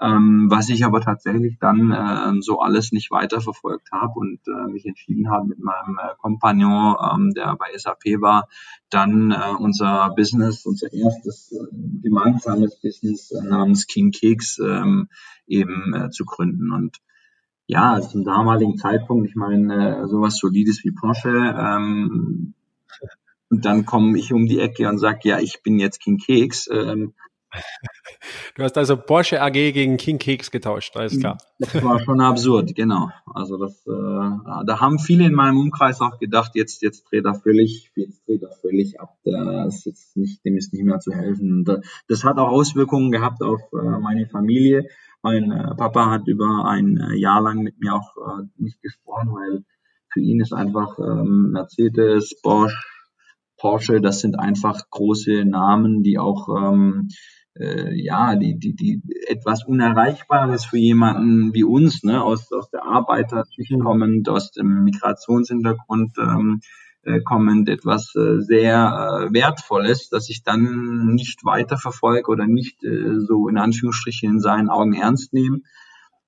[0.00, 4.86] Ähm, was ich aber tatsächlich dann äh, so alles nicht weiterverfolgt habe und äh, mich
[4.86, 8.48] entschieden habe mit meinem äh, Kompagnon, ähm, der bei SAP war,
[8.88, 11.58] dann äh, unser Business, unser erstes äh,
[12.02, 15.08] gemeinsames Business äh, namens King Keks ähm,
[15.46, 16.72] eben äh, zu gründen.
[16.72, 16.96] Und
[17.66, 22.54] ja, zum damaligen Zeitpunkt, ich meine, äh, sowas Solides wie Porsche, ähm,
[23.50, 26.68] und dann komme ich um die Ecke und sage, ja, ich bin jetzt King Keks.
[26.72, 27.14] Ähm,
[28.56, 31.38] Du hast also Porsche AG gegen King Keks getauscht, alles klar.
[31.58, 33.10] Das war schon absurd, genau.
[33.26, 37.34] Also das, äh, da haben viele in meinem Umkreis auch gedacht, jetzt, jetzt dreht er
[37.34, 39.16] völlig, jetzt dreht er völlig ab.
[39.24, 41.64] Das ist jetzt nicht, dem ist nicht mehr zu helfen.
[42.08, 44.88] Das hat auch Auswirkungen gehabt auf äh, meine Familie.
[45.24, 49.30] Mein äh, Papa hat über ein äh, Jahr lang mit mir auch äh, nicht gesprochen,
[49.32, 49.64] weil
[50.12, 53.08] für ihn ist einfach ähm, Mercedes, Bosch,
[53.56, 57.08] Porsche, das sind einfach große Namen, die auch ähm,
[57.58, 62.84] äh, ja, die, die, die etwas Unerreichbares für jemanden wie uns, ne, aus, aus der
[62.84, 63.80] Arbeiterschicht mhm.
[63.80, 66.60] kommend, aus dem Migrationshintergrund ähm,
[67.06, 73.48] äh, kommend, etwas äh, sehr äh, Wertvolles, dass ich dann nicht weiterverfolge oder nicht so
[73.48, 75.60] in Anführungsstrichen in seinen Augen ernst nehme.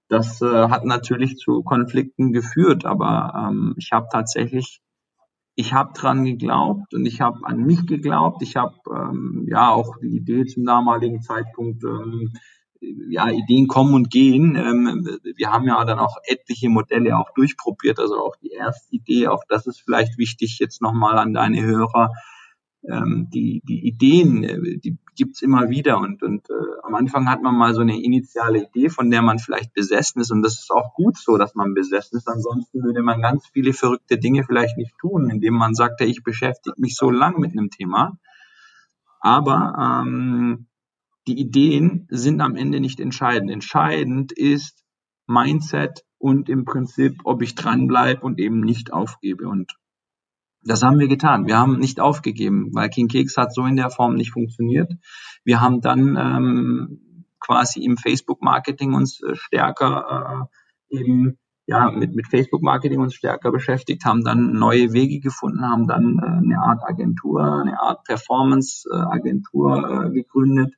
[0.08, 4.80] Das hat natürlich zu Konflikten geführt, aber ähm, ich habe tatsächlich
[5.56, 8.42] ich habe dran geglaubt und ich habe an mich geglaubt.
[8.42, 12.34] Ich habe ähm, ja auch die Idee zum damaligen Zeitpunkt, ähm,
[13.08, 14.56] ja, Ideen kommen und gehen.
[14.56, 19.28] Ähm, wir haben ja dann auch etliche Modelle auch durchprobiert, also auch die erste Idee,
[19.28, 22.12] auch das ist vielleicht wichtig jetzt nochmal an deine Hörer
[22.88, 27.42] ähm, die, die Ideen, äh, die gibt's immer wieder und, und äh, am Anfang hat
[27.42, 30.70] man mal so eine initiale Idee, von der man vielleicht besessen ist und das ist
[30.70, 32.28] auch gut so, dass man besessen ist.
[32.28, 36.78] Ansonsten würde man ganz viele verrückte Dinge vielleicht nicht tun, indem man sagt, ich beschäftige
[36.78, 38.18] mich so lang mit einem Thema.
[39.20, 40.66] Aber ähm,
[41.26, 43.50] die Ideen sind am Ende nicht entscheidend.
[43.50, 44.84] Entscheidend ist
[45.26, 49.48] Mindset und im Prinzip, ob ich dranbleibe und eben nicht aufgebe.
[49.48, 49.76] Und
[50.62, 51.46] das haben wir getan.
[51.46, 54.92] Wir haben nicht aufgegeben, weil King Keks hat so in der Form nicht funktioniert.
[55.44, 60.48] Wir haben dann ähm, quasi im Facebook-Marketing uns äh, stärker
[60.90, 65.86] äh, eben ja mit, mit Facebook-Marketing uns stärker beschäftigt, haben dann neue Wege gefunden, haben
[65.86, 70.74] dann äh, eine Art Agentur, eine Art Performance-Agentur äh, gegründet,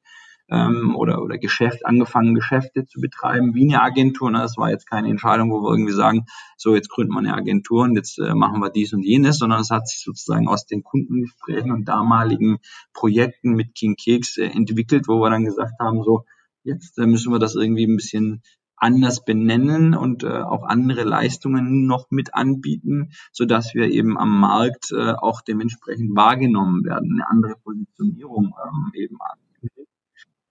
[0.50, 4.30] ähm, oder, oder Geschäft, angefangen, Geschäfte zu betreiben wie eine Agentur.
[4.30, 4.38] Ne?
[4.38, 7.82] Das war jetzt keine Entscheidung, wo wir irgendwie sagen, so jetzt gründen wir eine Agentur
[7.82, 10.82] und jetzt äh, machen wir dies und jenes, sondern es hat sich sozusagen aus den
[10.82, 12.58] Kundengesprächen und damaligen
[12.92, 16.24] Projekten mit King Keks äh, entwickelt, wo wir dann gesagt haben, so
[16.64, 18.42] jetzt äh, müssen wir das irgendwie ein bisschen
[18.80, 24.40] anders benennen und äh, auch andere Leistungen noch mit anbieten, so dass wir eben am
[24.40, 29.38] Markt äh, auch dementsprechend wahrgenommen werden, eine andere Positionierung ähm, eben an.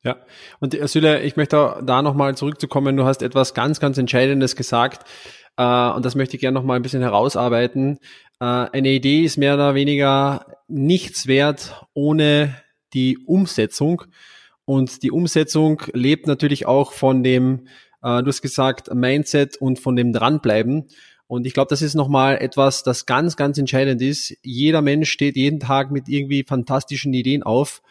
[0.08, 0.16] Ja,
[0.62, 2.96] und äh, Süle, ich möchte da nochmal zurückzukommen.
[2.96, 5.06] Du hast etwas ganz, ganz Entscheidendes gesagt
[5.58, 8.00] äh, und das möchte ich gerne nochmal ein bisschen herausarbeiten.
[8.40, 12.56] Äh, eine Idee ist mehr oder weniger nichts wert ohne
[12.94, 14.04] die Umsetzung
[14.64, 17.68] und die Umsetzung lebt natürlich auch von dem,
[18.02, 20.88] äh, du hast gesagt, Mindset und von dem Dranbleiben.
[21.28, 24.38] Und ich glaube, das ist nochmal etwas, das ganz, ganz entscheidend ist.
[24.42, 27.82] Jeder Mensch steht jeden Tag mit irgendwie fantastischen Ideen auf.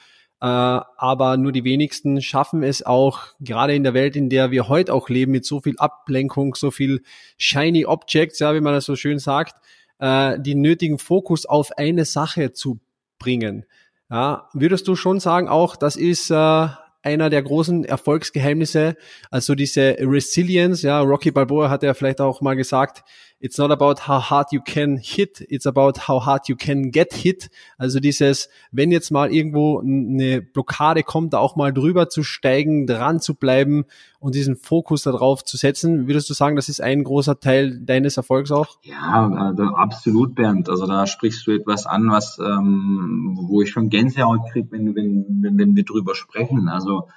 [0.46, 4.68] Äh, aber nur die wenigsten schaffen es auch, gerade in der Welt, in der wir
[4.68, 7.02] heute auch leben, mit so viel Ablenkung, so viel
[7.36, 9.56] shiny Objects, ja, wie man das so schön sagt,
[9.98, 12.78] äh, den nötigen Fokus auf eine Sache zu
[13.18, 13.64] bringen.
[14.08, 16.68] Ja, würdest du schon sagen, auch das ist äh,
[17.02, 18.96] einer der großen Erfolgsgeheimnisse,
[19.32, 23.02] also diese Resilience, ja, Rocky Balboa hat ja vielleicht auch mal gesagt,
[23.38, 27.12] it's not about how hard you can hit, it's about how hard you can get
[27.12, 27.50] hit.
[27.78, 32.86] Also dieses, wenn jetzt mal irgendwo eine Blockade kommt, da auch mal drüber zu steigen,
[32.86, 33.84] dran zu bleiben
[34.18, 36.08] und diesen Fokus darauf zu setzen.
[36.08, 38.78] Würdest du sagen, das ist ein großer Teil deines Erfolgs auch?
[38.82, 40.68] Ja, also absolut, Bernd.
[40.68, 45.26] Also da sprichst du etwas an, was, ähm, wo ich schon Gänsehaut kriege, wenn, wenn,
[45.42, 46.68] wenn, wenn wir drüber sprechen.
[46.68, 47.08] Also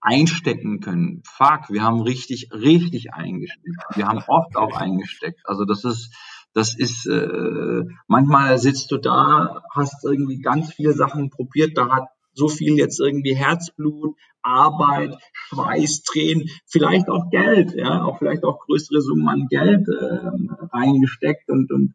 [0.00, 1.22] einstecken können.
[1.26, 3.96] Fuck, wir haben richtig, richtig eingesteckt.
[3.96, 5.40] Wir haben oft auch eingesteckt.
[5.44, 6.14] Also das ist,
[6.52, 12.08] das ist, äh, manchmal sitzt du da, hast irgendwie ganz viele Sachen probiert, da hat
[12.32, 18.60] so viel jetzt irgendwie Herzblut, Arbeit, Schweiß, Tränen, vielleicht auch Geld, ja, auch vielleicht auch
[18.60, 20.30] größere Summen an Geld äh,
[20.72, 21.94] reingesteckt und, und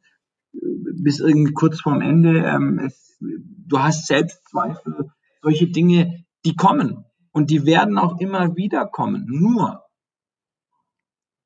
[0.53, 0.59] äh,
[1.01, 5.09] bis irgendwie kurz vorm Ende, ähm, es, du hast Selbstzweifel,
[5.41, 7.05] solche Dinge, die kommen.
[7.35, 9.25] Und die werden auch immer wieder kommen.
[9.27, 9.83] Nur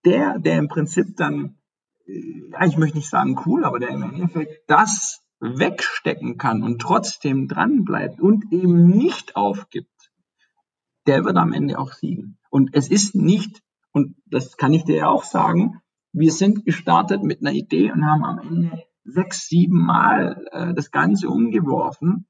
[0.05, 1.57] der, der im Prinzip dann,
[2.05, 7.47] ja, ich möchte nicht sagen cool, aber der im Endeffekt das wegstecken kann und trotzdem
[7.47, 10.11] dran bleibt und eben nicht aufgibt,
[11.07, 12.37] der wird am Ende auch siegen.
[12.51, 17.23] Und es ist nicht, und das kann ich dir ja auch sagen, wir sind gestartet
[17.23, 22.27] mit einer Idee und haben am Ende sechs, sieben Mal äh, das Ganze umgeworfen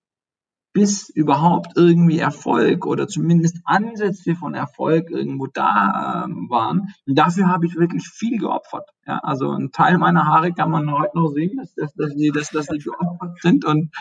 [0.79, 6.93] bis überhaupt irgendwie Erfolg oder zumindest Ansätze von Erfolg irgendwo da ähm, waren.
[7.05, 8.87] Und dafür habe ich wirklich viel geopfert.
[9.05, 12.31] Ja, also ein Teil meiner Haare kann man heute noch sehen, dass, dass, dass, die,
[12.31, 13.65] dass, dass die geopfert sind.
[13.65, 13.93] Und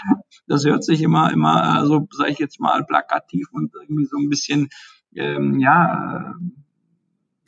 [0.47, 4.17] das hört sich immer, immer, äh, so sage ich jetzt mal, plakativ und irgendwie so
[4.17, 4.69] ein bisschen,
[5.17, 6.35] ähm, ja, äh,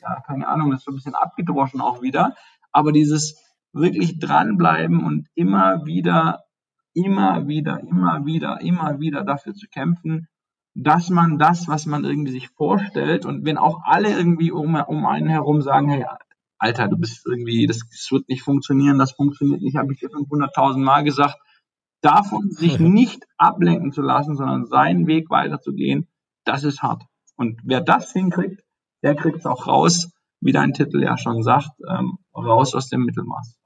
[0.01, 2.35] ja, keine Ahnung, ist so ein bisschen abgedroschen auch wieder.
[2.73, 3.37] Aber dieses
[3.71, 6.43] wirklich dranbleiben und immer wieder
[6.93, 10.27] immer wieder, immer wieder, immer wieder dafür zu kämpfen,
[10.73, 15.05] dass man das, was man irgendwie sich vorstellt und wenn auch alle irgendwie um, um
[15.05, 16.05] einen herum sagen, hey,
[16.57, 20.09] Alter, du bist irgendwie, das, das wird nicht funktionieren, das funktioniert nicht, habe ich dir
[20.09, 21.37] 500.000 Mal gesagt,
[22.01, 26.07] davon sich nicht ablenken zu lassen, sondern seinen Weg weiterzugehen,
[26.45, 27.03] das ist hart.
[27.35, 28.63] Und wer das hinkriegt,
[29.03, 33.05] der kriegt es auch raus, wie dein Titel ja schon sagt, ähm, raus aus dem
[33.05, 33.57] Mittelmaß.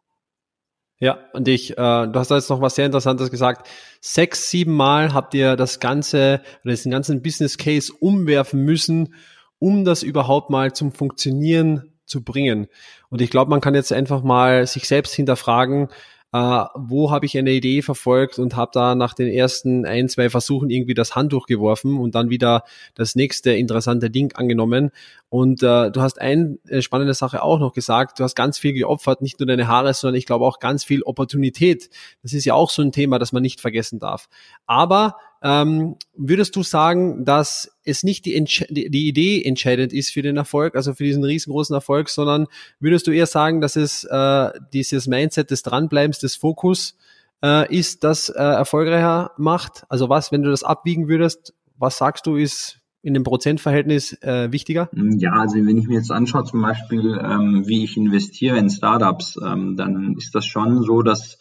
[1.05, 3.69] Ja, und ich, äh, du hast da jetzt noch was sehr Interessantes gesagt.
[4.01, 9.13] Sechs, sieben Mal habt ihr das ganze, diesen ganzen Business Case umwerfen müssen,
[9.59, 12.65] um das überhaupt mal zum Funktionieren zu bringen.
[13.09, 15.89] Und ich glaube, man kann jetzt einfach mal sich selbst hinterfragen,
[16.35, 20.29] äh, wo habe ich eine Idee verfolgt und habe da nach den ersten ein, zwei
[20.29, 24.91] Versuchen irgendwie das Handtuch geworfen und dann wieder das nächste interessante Ding angenommen.
[25.29, 28.73] Und äh, du hast eine äh, spannende Sache auch noch gesagt, du hast ganz viel
[28.73, 31.89] geopfert, nicht nur deine Haare, sondern ich glaube auch ganz viel Opportunität.
[32.21, 34.27] Das ist ja auch so ein Thema, das man nicht vergessen darf.
[34.65, 40.37] Aber ähm, würdest du sagen, dass es nicht die, die Idee entscheidend ist für den
[40.37, 42.47] Erfolg, also für diesen riesengroßen Erfolg, sondern
[42.79, 46.97] würdest du eher sagen, dass es äh, dieses Mindset des Dranbleibens, des Fokus
[47.43, 49.85] äh, ist, das äh, erfolgreicher macht?
[49.89, 54.51] Also was, wenn du das abwiegen würdest, was sagst du, ist in dem Prozentverhältnis äh,
[54.51, 54.89] wichtiger?
[54.93, 59.37] Ja, also wenn ich mir jetzt anschaue, zum Beispiel, ähm, wie ich investiere in Startups,
[59.45, 61.37] ähm, dann ist das schon so, dass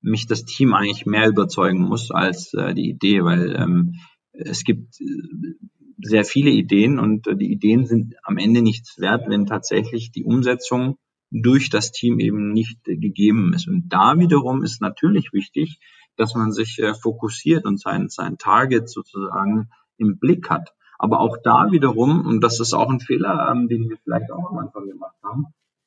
[0.00, 3.94] mich das Team eigentlich mehr überzeugen muss als äh, die Idee, weil ähm,
[4.32, 5.54] es gibt äh,
[6.00, 10.24] sehr viele Ideen und äh, die Ideen sind am Ende nichts wert, wenn tatsächlich die
[10.24, 10.96] Umsetzung
[11.30, 13.68] durch das Team eben nicht äh, gegeben ist.
[13.68, 15.78] Und da wiederum ist natürlich wichtig,
[16.16, 20.72] dass man sich äh, fokussiert und sein, sein Target sozusagen im Blick hat.
[20.98, 24.50] Aber auch da wiederum, und das ist auch ein Fehler, ähm, den wir vielleicht auch
[24.50, 25.46] am Anfang gemacht haben,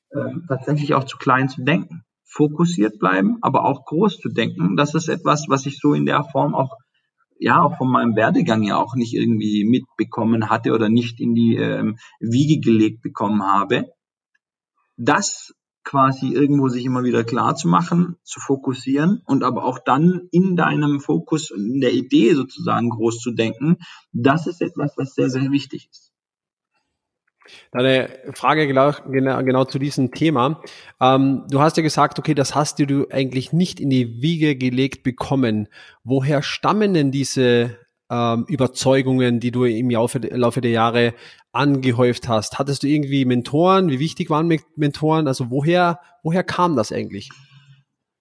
[0.09, 2.03] äh, tatsächlich auch zu klein zu denken.
[2.33, 4.77] Fokussiert bleiben, aber auch groß zu denken.
[4.77, 6.77] Das ist etwas, was ich so in der Form auch
[7.37, 11.55] ja auch von meinem Werdegang ja auch nicht irgendwie mitbekommen hatte oder nicht in die
[11.55, 13.91] ähm, Wiege gelegt bekommen habe.
[14.95, 20.27] Das quasi irgendwo sich immer wieder klar zu machen, zu fokussieren und aber auch dann
[20.31, 23.77] in deinem Fokus, in der Idee sozusagen groß zu denken,
[24.11, 26.10] das ist etwas, was sehr, sehr wichtig ist.
[27.71, 30.61] Eine Frage genau, genau, zu diesem Thema.
[30.99, 35.03] Ähm, du hast ja gesagt, okay, das hast du eigentlich nicht in die Wiege gelegt
[35.03, 35.67] bekommen.
[36.03, 37.77] Woher stammen denn diese
[38.09, 41.13] ähm, Überzeugungen, die du im Laufe, Laufe der Jahre
[41.53, 42.59] angehäuft hast?
[42.59, 43.89] Hattest du irgendwie Mentoren?
[43.89, 45.27] Wie wichtig waren Mentoren?
[45.27, 47.29] Also woher, woher kam das eigentlich?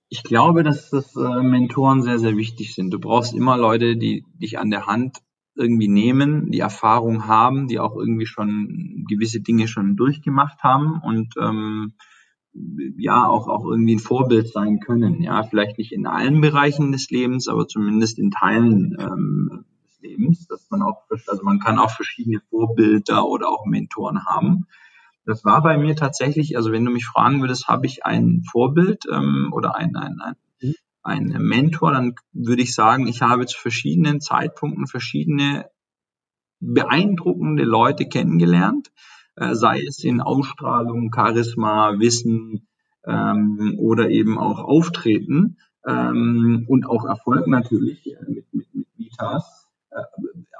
[0.08, 2.90] Ich glaube, dass das äh, Mentoren sehr, sehr wichtig sind.
[2.90, 5.18] Du brauchst immer Leute, die dich an der Hand
[5.60, 11.34] irgendwie nehmen, die Erfahrung haben, die auch irgendwie schon gewisse Dinge schon durchgemacht haben und
[11.40, 11.92] ähm,
[12.52, 15.22] ja auch auch irgendwie ein Vorbild sein können.
[15.22, 20.46] Ja, vielleicht nicht in allen Bereichen des Lebens, aber zumindest in Teilen ähm, des Lebens,
[20.48, 24.66] dass man auch also man kann auch verschiedene Vorbilder oder auch Mentoren haben.
[25.26, 29.04] Das war bei mir tatsächlich, also wenn du mich fragen würdest, habe ich ein Vorbild
[29.12, 30.34] ähm, oder ein, ein, ein
[31.02, 35.70] ein Mentor, dann würde ich sagen, ich habe zu verschiedenen Zeitpunkten verschiedene
[36.60, 38.92] beeindruckende Leute kennengelernt,
[39.36, 42.68] äh, sei es in Ausstrahlung, Charisma, Wissen
[43.06, 49.59] ähm, oder eben auch Auftreten ähm, und auch Erfolg natürlich äh, mit, mit, mit Vitas.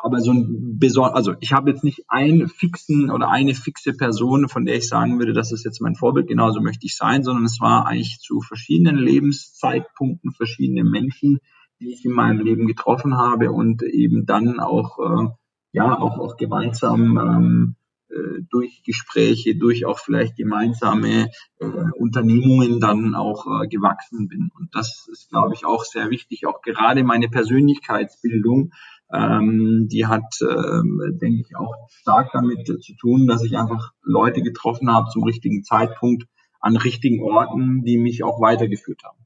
[0.02, 4.48] Aber so ein besonders, also ich habe jetzt nicht einen fixen oder eine fixe Person,
[4.48, 7.44] von der ich sagen würde, das ist jetzt mein Vorbild, genauso möchte ich sein, sondern
[7.44, 11.38] es war eigentlich zu verschiedenen Lebenszeitpunkten verschiedene Menschen,
[11.80, 15.28] die ich in meinem Leben getroffen habe und eben dann auch äh,
[15.72, 17.76] ja auch auch gemeinsam ähm,
[18.10, 21.66] äh, durch Gespräche, durch auch vielleicht gemeinsame äh,
[21.96, 24.50] Unternehmungen dann auch äh, gewachsen bin.
[24.58, 26.46] Und das ist, glaube ich, auch sehr wichtig.
[26.46, 28.72] Auch gerade meine Persönlichkeitsbildung
[29.12, 34.42] ähm, die hat, ähm, denke ich, auch stark damit zu tun, dass ich einfach Leute
[34.42, 36.24] getroffen habe zum richtigen Zeitpunkt
[36.60, 39.18] an richtigen Orten, die mich auch weitergeführt haben.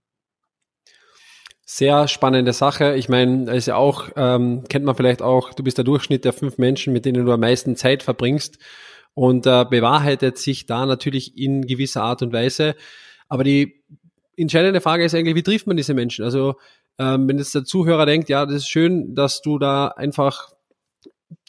[1.66, 2.94] Sehr spannende Sache.
[2.94, 6.33] Ich meine, ist ja auch, ähm, kennt man vielleicht auch, du bist der Durchschnitt der
[6.33, 8.59] fünf Menschen, mit denen du am meisten Zeit verbringst.
[9.14, 12.75] Und äh, bewahrheitet sich da natürlich in gewisser Art und Weise.
[13.29, 13.83] Aber die
[14.37, 16.25] entscheidende Frage ist eigentlich, wie trifft man diese Menschen?
[16.25, 16.57] Also
[16.99, 20.51] ähm, wenn jetzt der Zuhörer denkt, ja, das ist schön, dass du da einfach,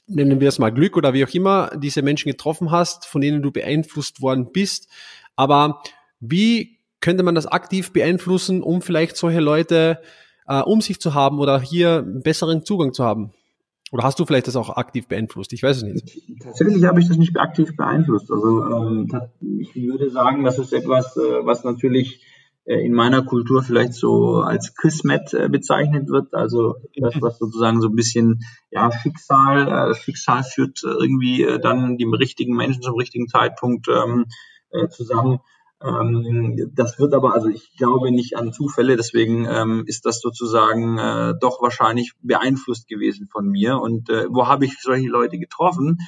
[0.08, 3.42] nennen wir es mal Glück oder wie auch immer, diese Menschen getroffen hast, von denen
[3.42, 4.88] du beeinflusst worden bist.
[5.36, 5.82] Aber
[6.20, 10.00] wie könnte man das aktiv beeinflussen, um vielleicht solche Leute
[10.48, 13.32] äh, um sich zu haben oder hier einen besseren Zugang zu haben?
[13.92, 15.54] Oder hast du vielleicht das auch aktiv beeinflusst?
[15.54, 16.42] Ich weiß es nicht.
[16.42, 18.32] Tatsächlich habe ich das nicht aktiv beeinflusst.
[18.32, 19.08] Also ähm,
[19.60, 22.22] ich würde sagen, das ist etwas, äh, was natürlich
[22.66, 27.90] in meiner Kultur vielleicht so als Kismet äh, bezeichnet wird, also das, was sozusagen so
[27.90, 33.28] ein bisschen ja Schicksal, äh, Schicksal führt irgendwie äh, dann die richtigen Menschen zum richtigen
[33.28, 34.26] Zeitpunkt ähm,
[34.72, 35.42] äh, zusammen.
[35.80, 40.98] Ähm, das wird aber, also ich glaube nicht an Zufälle, deswegen ähm, ist das sozusagen
[40.98, 43.80] äh, doch wahrscheinlich beeinflusst gewesen von mir.
[43.80, 46.00] Und äh, wo habe ich solche Leute getroffen?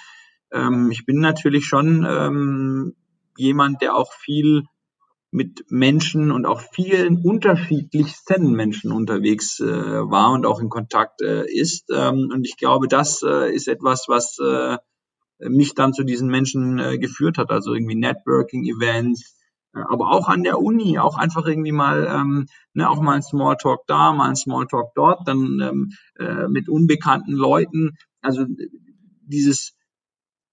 [0.92, 2.96] Ich bin natürlich schon
[3.36, 4.64] jemand, der auch viel
[5.32, 11.46] mit Menschen und auch vielen unterschiedlichsten Menschen unterwegs äh, war und auch in Kontakt äh,
[11.46, 11.92] ist.
[11.92, 14.78] Ähm, und ich glaube, das äh, ist etwas, was äh,
[15.40, 17.52] mich dann zu diesen Menschen äh, geführt hat.
[17.52, 19.36] Also irgendwie Networking-Events,
[19.74, 23.24] äh, aber auch an der Uni, auch einfach irgendwie mal, ähm, ne, auch mal ein
[23.24, 27.98] Smalltalk da, mal ein Smalltalk dort, dann ähm, äh, mit unbekannten Leuten.
[28.22, 28.46] Also
[29.24, 29.77] dieses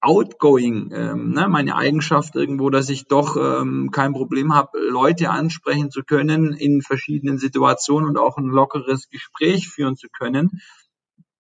[0.04, 5.90] outgoing, ähm, ne, meine Eigenschaft irgendwo, dass ich doch ähm, kein Problem habe, Leute ansprechen
[5.90, 10.60] zu können in verschiedenen Situationen und auch ein lockeres Gespräch führen zu können.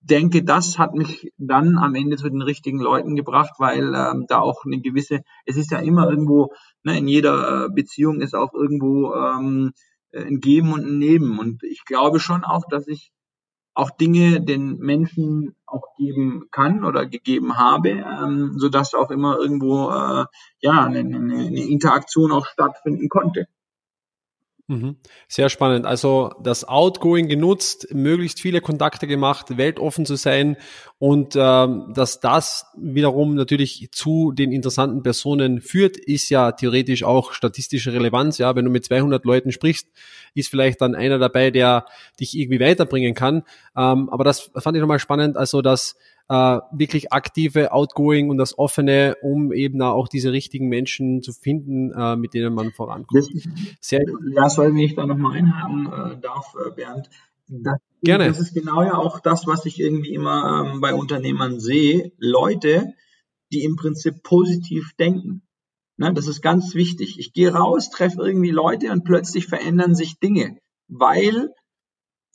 [0.00, 4.40] Denke, das hat mich dann am Ende zu den richtigen Leuten gebracht, weil ähm, da
[4.40, 9.14] auch eine gewisse, es ist ja immer irgendwo, ne, in jeder Beziehung ist auch irgendwo
[9.14, 9.72] ähm,
[10.14, 11.38] ein Geben und ein Nehmen.
[11.38, 13.12] Und ich glaube schon auch, dass ich
[13.74, 19.38] auch Dinge den Menschen auch geben kann oder gegeben habe, ähm, so dass auch immer
[19.38, 20.24] irgendwo äh,
[20.60, 23.46] ja eine, eine, eine Interaktion auch stattfinden konnte.
[24.66, 24.96] Mhm.
[25.28, 25.84] Sehr spannend.
[25.84, 30.56] Also das Outgoing genutzt, möglichst viele Kontakte gemacht, weltoffen zu sein
[31.04, 37.34] Und ähm, dass das wiederum natürlich zu den interessanten Personen führt, ist ja theoretisch auch
[37.34, 38.38] statistische Relevanz.
[38.38, 39.86] Ja, wenn du mit 200 Leuten sprichst,
[40.32, 41.84] ist vielleicht dann einer dabei, der
[42.18, 43.42] dich irgendwie weiterbringen kann.
[43.76, 45.94] Ähm, aber das fand ich nochmal spannend, also dass
[46.30, 51.92] äh, wirklich aktive Outgoing und das Offene, um eben auch diese richtigen Menschen zu finden,
[51.92, 53.28] äh, mit denen man vorankommt.
[53.78, 57.10] Sehr ja, soll ich da nochmal einhaken äh, darf, äh, Bernd.
[57.48, 58.26] Das, Gerne.
[58.26, 62.12] Das ist genau ja auch das, was ich irgendwie immer ähm, bei Unternehmern sehe.
[62.18, 62.92] Leute,
[63.50, 65.42] die im Prinzip positiv denken.
[65.96, 67.18] Ne, das ist ganz wichtig.
[67.18, 71.50] Ich gehe raus, treffe irgendwie Leute und plötzlich verändern sich Dinge, weil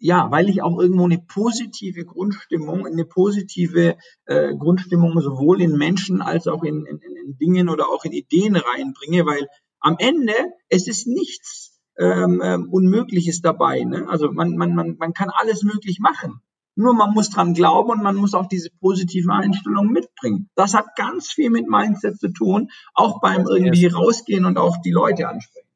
[0.01, 6.21] ja, weil ich auch irgendwo eine positive Grundstimmung, eine positive äh, Grundstimmung sowohl in Menschen
[6.21, 9.47] als auch in, in, in Dingen oder auch in Ideen reinbringe, weil
[9.81, 10.33] am Ende
[10.69, 11.68] es ist nichts
[11.99, 13.83] ähm, ähm, Unmögliches dabei.
[13.83, 14.07] Ne?
[14.07, 16.41] Also man, man, man, man kann alles möglich machen.
[16.75, 20.49] Nur man muss dran glauben und man muss auch diese positive Einstellung mitbringen.
[20.55, 24.91] Das hat ganz viel mit Mindset zu tun, auch beim irgendwie rausgehen und auch die
[24.91, 25.67] Leute ansprechen.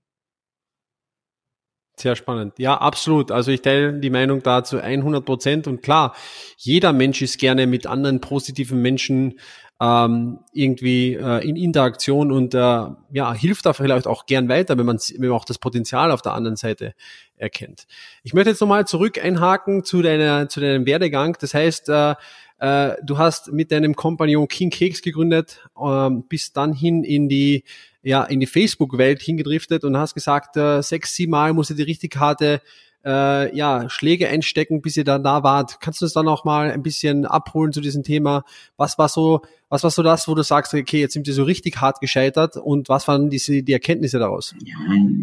[2.00, 2.58] Sehr spannend.
[2.58, 3.32] Ja, absolut.
[3.32, 5.68] Also ich teile die Meinung dazu 100 Prozent.
[5.68, 6.16] Und klar,
[6.58, 9.40] jeder Mensch ist gerne mit anderen positiven Menschen
[9.84, 14.86] ähm, irgendwie äh, in Interaktion und äh, ja, hilft da vielleicht auch gern weiter, wenn
[14.86, 16.94] man, wenn man auch das Potenzial auf der anderen Seite
[17.36, 17.86] erkennt.
[18.24, 21.36] Ich möchte jetzt nochmal zurück einhaken zu, deiner, zu deinem Werdegang.
[21.42, 22.16] Das heißt, äh,
[22.60, 27.66] äh, du hast mit deinem Kompagnon King Cakes gegründet, äh, bis dann hin in die
[28.06, 31.84] ja, in die Facebook-Welt hingedriftet und hast gesagt, äh, sechs, sieben Mal musst du die
[31.84, 32.62] richtig harte
[33.06, 35.80] äh, ja, Schläge einstecken, bis ihr dann da wart.
[35.82, 38.44] Kannst du uns dann noch mal ein bisschen abholen zu diesem Thema?
[38.78, 41.44] Was war so, was war so das, wo du sagst, okay, jetzt sind wir so
[41.44, 44.56] richtig hart gescheitert und was waren diese, die Erkenntnisse daraus?
[44.64, 44.78] Ja,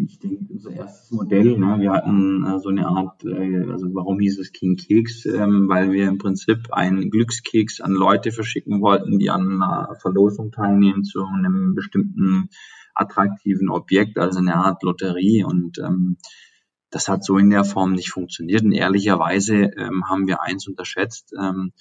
[0.05, 4.19] ich denke, unser erstes Modell, ne, wir hatten äh, so eine Art, äh, also warum
[4.19, 5.25] hieß es King Keks?
[5.25, 10.51] Ähm, weil wir im Prinzip einen Glückskeks an Leute verschicken wollten, die an einer Verlosung
[10.51, 12.49] teilnehmen zu einem bestimmten
[12.93, 16.17] attraktiven Objekt, also eine Art Lotterie und ähm,
[16.91, 18.63] das hat so in der Form nicht funktioniert.
[18.63, 21.33] Und ehrlicherweise ähm, haben wir eins unterschätzt.
[21.41, 21.71] Ähm,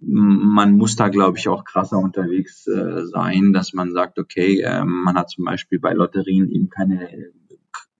[0.00, 4.84] man muss da, glaube ich, auch krasser unterwegs äh, sein, dass man sagt, okay, äh,
[4.84, 7.32] man hat zum Beispiel bei Lotterien eben keine,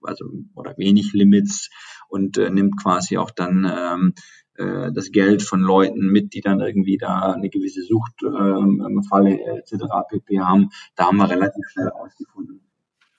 [0.01, 0.25] also
[0.55, 1.69] oder wenig Limits
[2.07, 4.13] und äh, nimmt quasi auch dann ähm,
[4.55, 9.83] äh, das Geld von Leuten mit, die dann irgendwie da eine gewisse Suchtfalle äh, etc.
[10.09, 10.69] pp haben.
[10.95, 12.61] Da haben wir relativ schnell ausgefunden,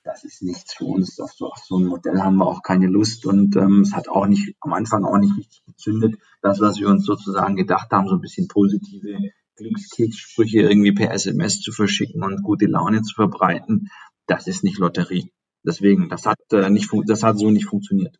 [0.02, 1.20] das ist nichts für uns.
[1.20, 4.08] Auf so, auf so ein Modell haben wir auch keine Lust und ähm, es hat
[4.08, 6.18] auch nicht am Anfang auch nicht richtig gezündet.
[6.42, 11.60] Das, was wir uns sozusagen gedacht haben, so ein bisschen positive Glückskekssprüche irgendwie per SMS
[11.60, 13.90] zu verschicken und gute Laune zu verbreiten,
[14.26, 15.32] das ist nicht Lotterie.
[15.62, 18.18] Deswegen, das hat äh, nicht, das hat so nicht funktioniert.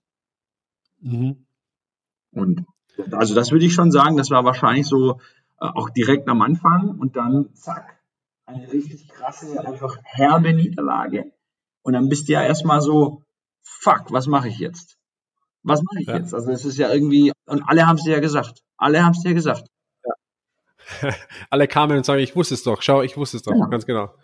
[1.01, 1.47] Mhm.
[2.33, 2.67] Und
[3.13, 5.21] also das würde ich schon sagen, das war wahrscheinlich so
[5.61, 7.99] äh, auch direkt am Anfang und dann zack,
[8.45, 11.33] eine richtig krasse, einfach herbe Niederlage
[11.83, 13.23] und dann bist du ja erstmal so,
[13.63, 14.97] fuck, was mache ich jetzt?
[15.63, 16.17] Was mache ich ja.
[16.17, 16.35] jetzt?
[16.35, 18.61] Also es ist ja irgendwie, und alle haben es dir ja gesagt.
[18.77, 19.67] Alle haben es dir gesagt.
[21.03, 21.11] Ja.
[21.51, 23.67] alle kamen und sagen, ich wusste es doch, schau, ich wusste es doch, ja.
[23.67, 24.15] ganz genau.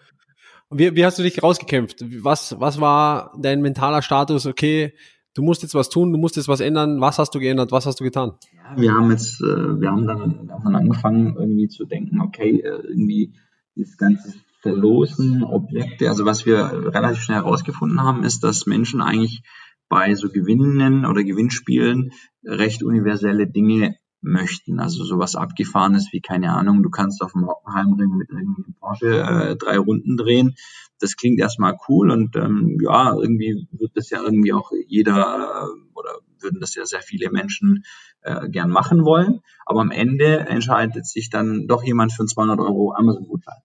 [0.68, 2.04] Und wie, wie hast du dich rausgekämpft?
[2.22, 4.46] Was, was war dein mentaler Status?
[4.46, 4.94] Okay,
[5.34, 7.00] du musst jetzt was tun, du musst jetzt was ändern.
[7.00, 7.70] Was hast du geändert?
[7.70, 8.32] Was hast du getan?
[8.52, 12.60] Ja, wir haben jetzt, äh, wir haben dann, haben dann angefangen irgendwie zu denken, okay,
[12.60, 13.32] äh, irgendwie
[13.76, 14.32] das ganze
[14.66, 16.08] verlosen Objekte.
[16.08, 19.42] Also was wir relativ schnell herausgefunden haben, ist, dass Menschen eigentlich
[19.88, 22.10] bei so Gewinnen oder Gewinnspielen
[22.44, 24.80] recht universelle Dinge möchten.
[24.80, 29.56] Also sowas abgefahrenes wie, keine Ahnung, du kannst auf dem Hockenheimring mit irgendeinem Porsche äh,
[29.56, 30.56] drei Runden drehen.
[30.98, 35.94] Das klingt erstmal cool und ähm, ja, irgendwie wird das ja irgendwie auch jeder äh,
[35.94, 36.10] oder
[36.40, 37.84] würden das ja sehr viele Menschen
[38.22, 39.40] äh, gern machen wollen.
[39.64, 43.62] Aber am Ende entscheidet sich dann doch jemand für einen 200 Euro Amazon-Gutschein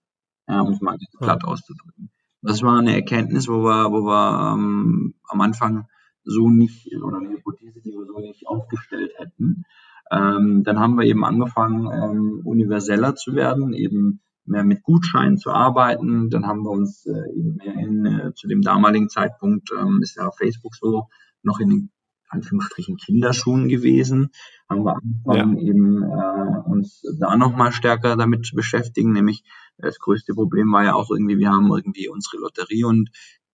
[0.48, 2.10] ja, um es mal platt auszudrücken.
[2.42, 5.86] Das war eine Erkenntnis, wo wir, wo wir ähm, am Anfang
[6.24, 9.64] so nicht, oder eine Hypothese, die wir so nicht aufgestellt hätten.
[10.10, 15.50] Ähm, dann haben wir eben angefangen, ähm, universeller zu werden, eben mehr mit Gutscheinen zu
[15.50, 16.30] arbeiten.
[16.30, 20.16] Dann haben wir uns äh, eben mehr in, äh, zu dem damaligen Zeitpunkt, ähm, ist
[20.16, 21.08] ja Facebook so,
[21.42, 21.90] noch in den
[22.28, 24.30] Anführungsstrichen Kinderschuhen gewesen,
[24.72, 25.62] haben wir angefangen, ja.
[25.62, 29.12] eben äh, uns da nochmal stärker damit zu beschäftigen.
[29.12, 29.44] Nämlich
[29.78, 33.10] das größte Problem war ja auch irgendwie, wir haben irgendwie unsere Lotterie und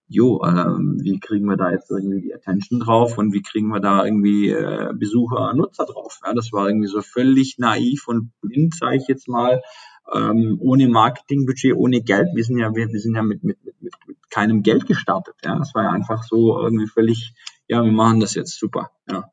[0.06, 3.80] jo, ähm, wie kriegen wir da jetzt irgendwie die Attention drauf und wie kriegen wir
[3.80, 6.18] da irgendwie äh, Besucher, Nutzer drauf?
[6.24, 9.60] Ja, das war irgendwie so völlig naiv und blind, sage ich jetzt mal,
[10.14, 12.28] ähm, ohne Marketingbudget, ohne Geld.
[12.34, 15.34] Wir sind ja, wir, wir sind ja mit, mit, mit, mit keinem Geld gestartet.
[15.44, 17.34] Ja, das war ja einfach so irgendwie völlig
[17.68, 18.90] ja, wir machen das jetzt super.
[19.08, 19.30] Ja.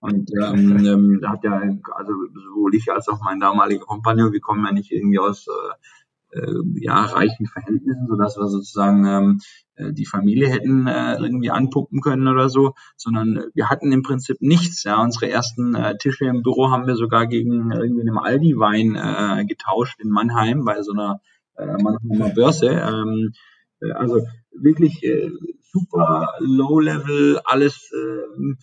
[0.00, 1.60] Und ähm, ähm, da hat ja,
[1.94, 6.38] also sowohl ich als auch mein damaliger Kompagnon, wir kommen ja nicht irgendwie aus äh,
[6.38, 9.40] äh, ja, reichen Verhältnissen, sodass wir sozusagen ähm,
[9.74, 14.36] äh, die Familie hätten äh, irgendwie anpumpen können oder so, sondern wir hatten im Prinzip
[14.40, 14.84] nichts.
[14.84, 19.44] Ja, unsere ersten äh, Tische im Büro haben wir sogar gegen irgendwie einem Aldi-Wein äh,
[19.46, 21.20] getauscht in Mannheim bei so einer
[21.56, 22.68] äh, Mannheimer Börse.
[22.68, 23.32] Ähm,
[23.80, 24.20] äh, also
[24.52, 25.30] wirklich äh,
[25.72, 28.56] super Low-Level, alles äh, äh,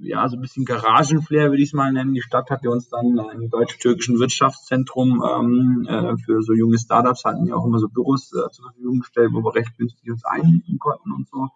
[0.00, 2.14] ja, so ein bisschen Garagenflair, würde ich es mal nennen.
[2.14, 7.46] Die Stadt hatte uns dann im deutsch-türkischen Wirtschaftszentrum ähm, äh, für so junge Startups hatten
[7.46, 10.78] ja auch immer so Büros äh, zur Verfügung gestellt, wo wir recht günstig uns einmieten
[10.78, 11.48] konnten und so.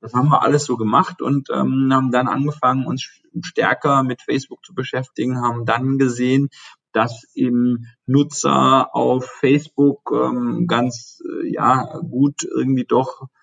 [0.00, 3.08] Das haben wir alles so gemacht und ähm, haben dann angefangen, uns
[3.42, 6.48] stärker mit Facebook zu beschäftigen, haben dann gesehen,
[6.92, 13.41] dass eben Nutzer auf Facebook ähm, ganz äh, ja gut irgendwie doch äh,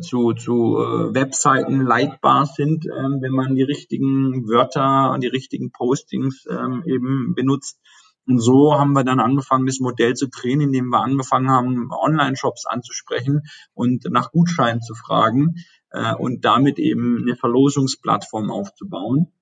[0.00, 5.72] zu, zu äh, Webseiten leitbar sind, ähm, wenn man die richtigen Wörter und die richtigen
[5.72, 7.80] Postings ähm, eben benutzt.
[8.26, 12.66] Und so haben wir dann angefangen, das Modell zu drehen, indem wir angefangen haben, Online-Shops
[12.66, 13.42] anzusprechen
[13.74, 15.56] und nach Gutscheinen zu fragen
[15.90, 19.32] äh, und damit eben eine Verlosungsplattform aufzubauen.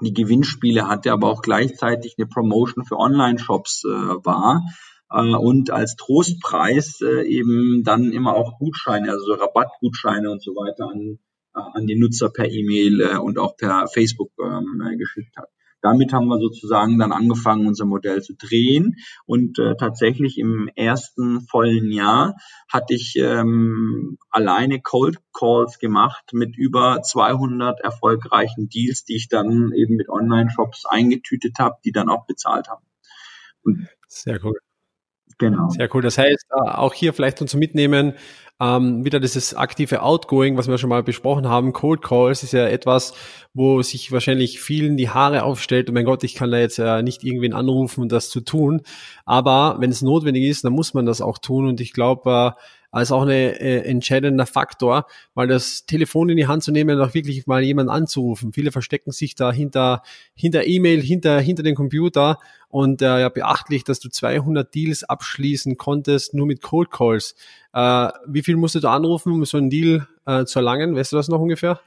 [0.00, 4.70] Die Gewinnspiele hatte aber auch gleichzeitig eine Promotion für Online-Shops äh, war äh,
[5.10, 11.18] und als Trostpreis äh, eben dann immer auch Gutscheine, also Rabattgutscheine und so weiter an,
[11.54, 15.48] äh, an die Nutzer per E-Mail äh, und auch per Facebook ähm, äh, geschickt hat.
[15.80, 18.96] Damit haben wir sozusagen dann angefangen, unser Modell zu drehen.
[19.26, 22.34] Und äh, tatsächlich im ersten vollen Jahr
[22.68, 29.72] hatte ich ähm, alleine Cold Calls gemacht mit über 200 erfolgreichen Deals, die ich dann
[29.72, 32.84] eben mit Online-Shops eingetütet habe, die dann auch bezahlt haben.
[33.62, 34.58] Und Sehr cool.
[35.38, 35.68] Genau.
[35.70, 36.02] Sehr cool.
[36.02, 38.14] Das heißt, äh, auch hier vielleicht uns mitnehmen,
[38.60, 42.66] ähm, wieder dieses aktive Outgoing, was wir schon mal besprochen haben, Cold Calls ist ja
[42.66, 43.14] etwas,
[43.54, 45.88] wo sich wahrscheinlich vielen die Haare aufstellt.
[45.88, 48.82] Und mein Gott, ich kann da jetzt äh, nicht irgendwen anrufen, um das zu tun.
[49.24, 51.68] Aber wenn es notwendig ist, dann muss man das auch tun.
[51.68, 52.60] Und ich glaube, äh,
[52.90, 57.06] als auch ein äh, entscheidender Faktor, weil das Telefon in die Hand zu nehmen und
[57.06, 58.52] auch wirklich mal jemanden anzurufen.
[58.52, 60.02] Viele verstecken sich da hinter
[60.34, 65.76] hinter E-Mail, hinter hinter den Computer und äh, ja beachtlich, dass du 200 Deals abschließen
[65.76, 67.34] konntest nur mit Cold Calls.
[67.72, 70.96] Äh, wie viel musst du da anrufen, um so einen Deal äh, zu erlangen?
[70.96, 71.80] Weißt du das noch ungefähr?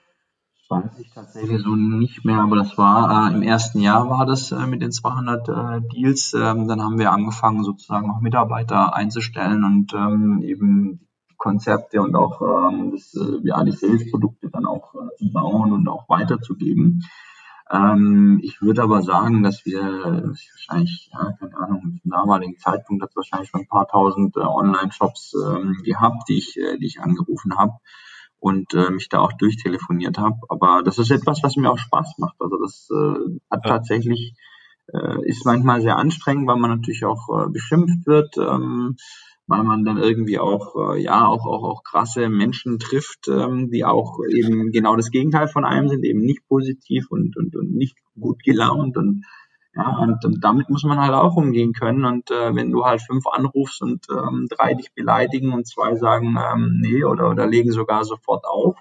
[0.72, 4.52] Weiß ich tatsächlich so nicht mehr, aber das war äh, im ersten Jahr war das
[4.52, 6.34] äh, mit den 200 äh, Deals.
[6.34, 11.08] Ähm, dann haben wir angefangen sozusagen auch Mitarbeiter einzustellen und ähm, eben
[11.38, 15.88] Konzepte und auch ähm, das, äh, ja, die Sales-Produkte dann auch äh, zu bauen und
[15.90, 17.04] auch weiterzugeben.
[17.70, 23.10] Ähm, ich würde aber sagen, dass wir wahrscheinlich, ja, keine Ahnung, zum damaligen Zeitpunkt hat
[23.10, 27.58] es wahrscheinlich schon ein paar tausend äh, Online-Shops ähm, gehabt, die ich, die ich angerufen
[27.58, 27.74] habe
[28.42, 30.38] und äh, mich da auch durchtelefoniert habe.
[30.50, 32.36] Aber das ist etwas, was mir auch Spaß macht.
[32.40, 34.34] Also das äh, hat tatsächlich,
[34.92, 38.98] äh, ist manchmal sehr anstrengend, weil man natürlich auch äh, beschimpft wird, ähm,
[39.46, 43.86] weil man dann irgendwie auch, äh, ja, auch, auch, auch krasse Menschen trifft, ähm, die
[43.86, 47.96] auch eben genau das Gegenteil von einem sind, eben nicht positiv und, und, und nicht
[48.20, 49.24] gut gelaunt und
[49.74, 52.04] ja, und, und damit muss man halt auch umgehen können.
[52.04, 56.38] Und äh, wenn du halt fünf anrufst und ähm, drei dich beleidigen und zwei sagen
[56.38, 58.76] ähm, nee oder, oder legen sogar sofort auf,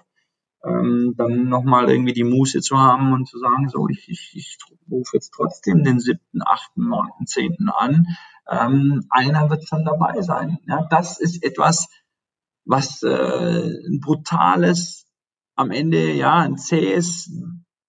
[0.65, 4.57] ähm, dann nochmal irgendwie die Muße zu haben und zu sagen, so, ich, ich, ich
[4.89, 8.05] rufe jetzt trotzdem den siebten, achten, neunten, zehnten an.
[8.49, 10.57] Ähm, einer wird schon dabei sein.
[10.67, 11.87] Ja, das ist etwas,
[12.65, 15.07] was äh, ein brutales,
[15.55, 17.31] am Ende ja ein zähes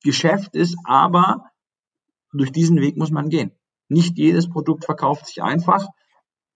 [0.03, 1.52] Geschäft ist, aber
[2.33, 3.53] durch diesen Weg muss man gehen.
[3.89, 5.87] Nicht jedes Produkt verkauft sich einfach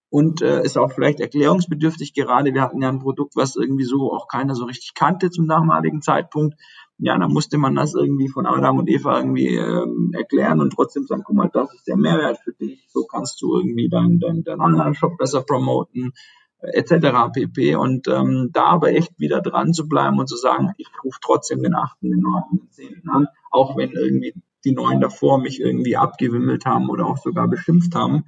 [0.08, 2.14] und äh, ist auch vielleicht erklärungsbedürftig.
[2.14, 5.48] Gerade wir hatten ja ein Produkt, was irgendwie so auch keiner so richtig kannte zum
[5.48, 6.54] damaligen Zeitpunkt.
[6.98, 11.04] Ja, dann musste man das irgendwie von Adam und Eva irgendwie ähm, erklären und trotzdem
[11.04, 12.86] sagen, guck mal, das ist der Mehrwert für dich.
[12.88, 16.12] So kannst du irgendwie deinen dein, dein Online-Shop besser promoten
[16.60, 17.32] äh, etc.
[17.34, 17.74] pp.
[17.74, 21.62] Und ähm, da aber echt wieder dran zu bleiben und zu sagen, ich rufe trotzdem
[21.62, 24.32] den achten, den neunten, den zehnten an, auch wenn irgendwie
[24.66, 28.24] die Neuen davor mich irgendwie abgewimmelt haben oder auch sogar beschimpft haben.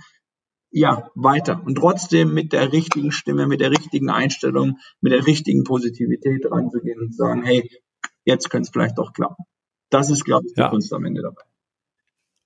[0.70, 1.62] Ja, weiter.
[1.64, 7.00] Und trotzdem mit der richtigen Stimme, mit der richtigen Einstellung, mit der richtigen Positivität ranzugehen
[7.00, 7.68] und sagen, hey,
[8.24, 9.44] jetzt könnte es vielleicht doch klappen.
[9.90, 10.68] Das ist, glaube ich, die ja.
[10.68, 11.42] Kunst am Ende dabei.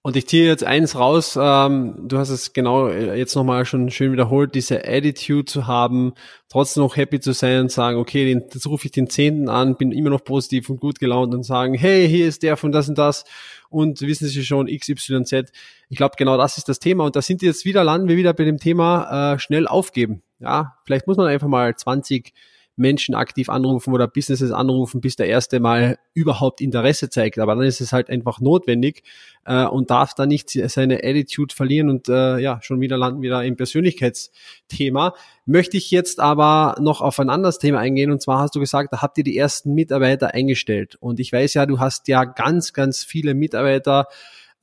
[0.05, 3.88] Und ich ziehe jetzt eins raus, ähm, du hast es genau äh, jetzt nochmal schon
[3.88, 6.14] schön wiederholt, diese Attitude zu haben,
[6.48, 9.76] trotzdem noch happy zu sein und sagen, okay, den, jetzt rufe ich den Zehnten an,
[9.76, 12.88] bin immer noch positiv und gut gelaunt und sagen, hey, hier ist der von das
[12.88, 13.24] und das
[13.70, 15.53] und wissen Sie schon XYZ.
[15.88, 18.34] Ich glaube, genau das ist das Thema und da sind jetzt wieder, landen wir wieder
[18.34, 20.24] bei dem Thema äh, schnell aufgeben.
[20.40, 22.32] Ja, vielleicht muss man einfach mal 20
[22.76, 27.38] Menschen aktiv anrufen oder Businesses anrufen, bis der erste mal überhaupt Interesse zeigt.
[27.38, 29.02] Aber dann ist es halt einfach notwendig
[29.44, 33.30] äh, und darf da nicht seine Attitude verlieren und äh, ja, schon wieder landen wir
[33.30, 35.14] da im Persönlichkeitsthema.
[35.44, 38.92] Möchte ich jetzt aber noch auf ein anderes Thema eingehen und zwar hast du gesagt,
[38.92, 42.72] da habt ihr die ersten Mitarbeiter eingestellt und ich weiß ja, du hast ja ganz,
[42.72, 44.06] ganz viele Mitarbeiter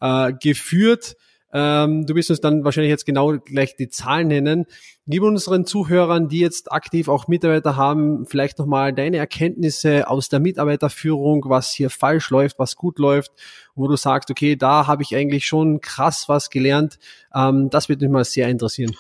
[0.02, 1.16] äh, geführt
[1.52, 4.66] ähm, du wirst uns dann wahrscheinlich jetzt genau gleich die Zahlen nennen.
[5.08, 10.40] Gib unseren Zuhörern, die jetzt aktiv auch Mitarbeiter haben, vielleicht nochmal deine Erkenntnisse aus der
[10.40, 13.32] Mitarbeiterführung, was hier falsch läuft, was gut läuft,
[13.74, 17.00] wo du sagst, okay, da habe ich eigentlich schon krass was gelernt.
[17.34, 18.96] Ähm, das würde mich mal sehr interessieren.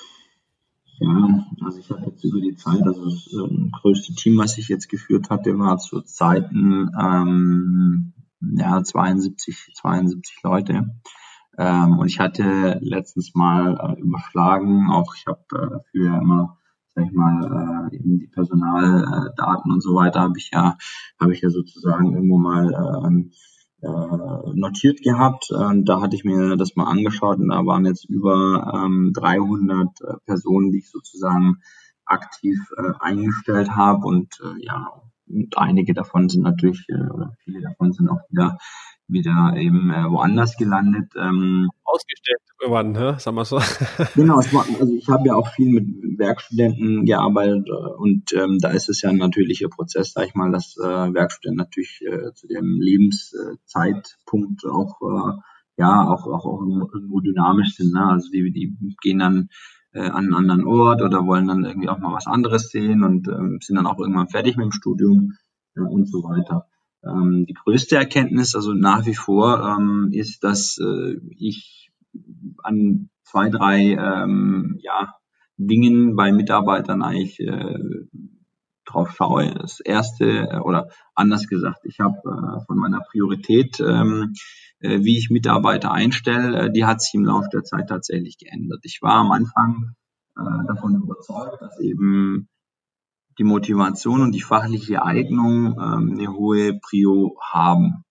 [1.01, 4.67] Ja, also ich habe jetzt über die Zeit, also das ähm, größte Team, was ich
[4.67, 10.89] jetzt geführt hatte, war zu Zeiten ähm, ja, 72, 72 Leute.
[11.59, 16.57] Ähm, und ich hatte letztens mal äh, überschlagen, auch ich habe äh, für immer,
[16.95, 20.77] sag ich mal, äh, eben die Personaldaten und so weiter habe ich ja,
[21.19, 23.31] habe ich ja sozusagen irgendwo mal ähm,
[23.81, 25.51] äh, notiert gehabt.
[25.51, 29.89] Und da hatte ich mir das mal angeschaut und da waren jetzt über ähm, 300
[29.99, 31.57] äh, Personen, die ich sozusagen
[32.05, 34.87] aktiv äh, eingestellt habe und äh, ja,
[35.27, 38.57] und einige davon sind natürlich, äh, oder viele davon sind auch wieder
[39.09, 41.11] wieder eben äh, woanders gelandet.
[41.15, 43.15] Ähm, Ausgestellt irgendwann, ne?
[43.19, 43.59] sagen wir so.
[44.15, 48.69] genau, war, also ich habe ja auch viel mit Werkstudenten gearbeitet äh, und ähm, da
[48.69, 50.83] ist es ja ein natürlicher Prozess, sag ich mal, dass äh,
[51.13, 55.39] Werkstudenten natürlich äh, zu dem Lebenszeitpunkt auch äh,
[55.77, 56.61] ja auch, auch, auch
[56.93, 57.93] irgendwo dynamisch sind.
[57.93, 58.05] Ne?
[58.05, 59.49] Also die, die gehen dann
[59.93, 63.27] äh, an einen anderen Ort oder wollen dann irgendwie auch mal was anderes sehen und
[63.27, 65.33] ähm, sind dann auch irgendwann fertig mit dem Studium
[65.75, 66.67] äh, und so weiter.
[67.03, 71.91] Ähm, die größte Erkenntnis, also nach wie vor, ähm, ist, dass äh, ich
[72.63, 75.15] an zwei, drei ähm, ja,
[75.57, 78.07] Dingen bei Mitarbeitern eigentlich äh,
[78.85, 79.53] drauf schaue.
[79.53, 84.33] Das erste, äh, oder anders gesagt, ich habe äh, von meiner Priorität, ähm,
[84.79, 88.79] äh, wie ich Mitarbeiter einstelle, äh, die hat sich im Laufe der Zeit tatsächlich geändert.
[88.83, 89.95] Ich war am Anfang
[90.37, 92.49] äh, davon überzeugt, dass eben
[93.39, 98.03] die Motivation und die fachliche Eignung ähm, eine hohe Prio haben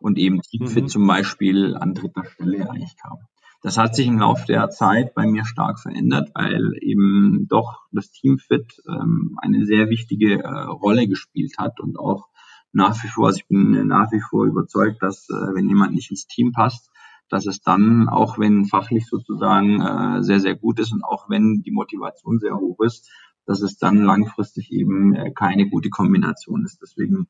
[0.00, 0.88] und eben Teamfit mhm.
[0.88, 3.18] zum Beispiel an dritter Stelle eigentlich kam.
[3.62, 8.10] Das hat sich im Laufe der Zeit bei mir stark verändert, weil eben doch das
[8.10, 12.26] Teamfit ähm, eine sehr wichtige äh, Rolle gespielt hat und auch
[12.72, 16.10] nach wie vor, also ich bin nach wie vor überzeugt, dass äh, wenn jemand nicht
[16.10, 16.90] ins Team passt,
[17.28, 21.62] dass es dann, auch wenn fachlich sozusagen äh, sehr, sehr gut ist und auch wenn
[21.62, 23.08] die Motivation sehr hoch ist,
[23.46, 26.80] dass es dann langfristig eben äh, keine gute Kombination ist.
[26.82, 27.28] Deswegen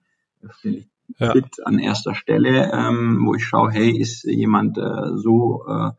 [0.51, 0.89] stelle ich
[1.19, 1.33] ja.
[1.33, 5.91] Fit an erster Stelle, ähm, wo ich schaue, hey, ist jemand äh, so äh,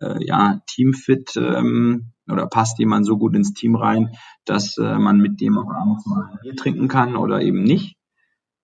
[0.00, 4.10] äh, ja Teamfit ähm, oder passt jemand so gut ins Team rein,
[4.44, 7.96] dass äh, man mit dem auch abends mal ein Bier trinken kann oder eben nicht.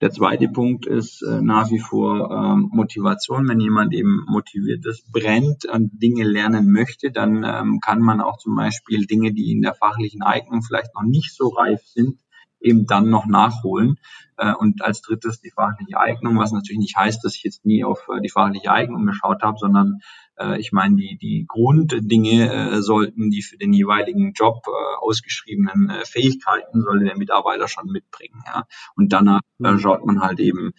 [0.03, 3.49] Der zweite Punkt ist äh, nach wie vor ähm, Motivation.
[3.49, 8.37] Wenn jemand eben motiviert ist, brennt und Dinge lernen möchte, dann ähm, kann man auch
[8.37, 12.19] zum Beispiel Dinge, die in der fachlichen Eignung vielleicht noch nicht so reif sind,
[12.67, 13.99] eben dann noch nachholen.
[14.37, 17.85] Äh, und als drittes die fachliche Eignung, was natürlich nicht heißt, dass ich jetzt nie
[17.85, 20.01] auf äh, die fachliche Eignung geschaut habe, sondern
[20.37, 24.67] äh, ich meine, die, die Grunddinge sollten die für den jeweiligen Job
[25.01, 28.43] ausgeschriebenen Fähigkeiten sollte der Mitarbeiter schon mitbringen.
[28.47, 28.65] Ja.
[28.97, 29.79] Und danach mhm.
[29.79, 30.73] schaut man halt eben,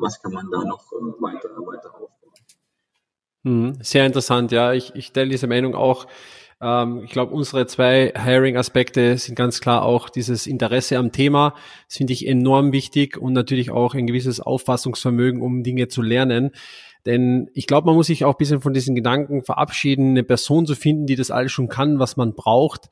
[0.00, 0.90] was kann man da noch
[1.20, 2.10] weiter, weiter aufbauen.
[3.44, 3.78] Mhm.
[3.82, 4.72] Sehr interessant, ja.
[4.72, 6.06] Ich, ich teile diese Meinung auch.
[6.64, 11.54] Ähm, ich glaube, unsere zwei Hiring-Aspekte sind ganz klar auch dieses Interesse am Thema.
[11.86, 16.52] Das finde ich enorm wichtig und natürlich auch ein gewisses Auffassungsvermögen, um Dinge zu lernen.
[17.04, 20.64] Denn ich glaube, man muss sich auch ein bisschen von diesen Gedanken verabschieden, eine Person
[20.64, 22.88] zu finden, die das alles schon kann, was man braucht.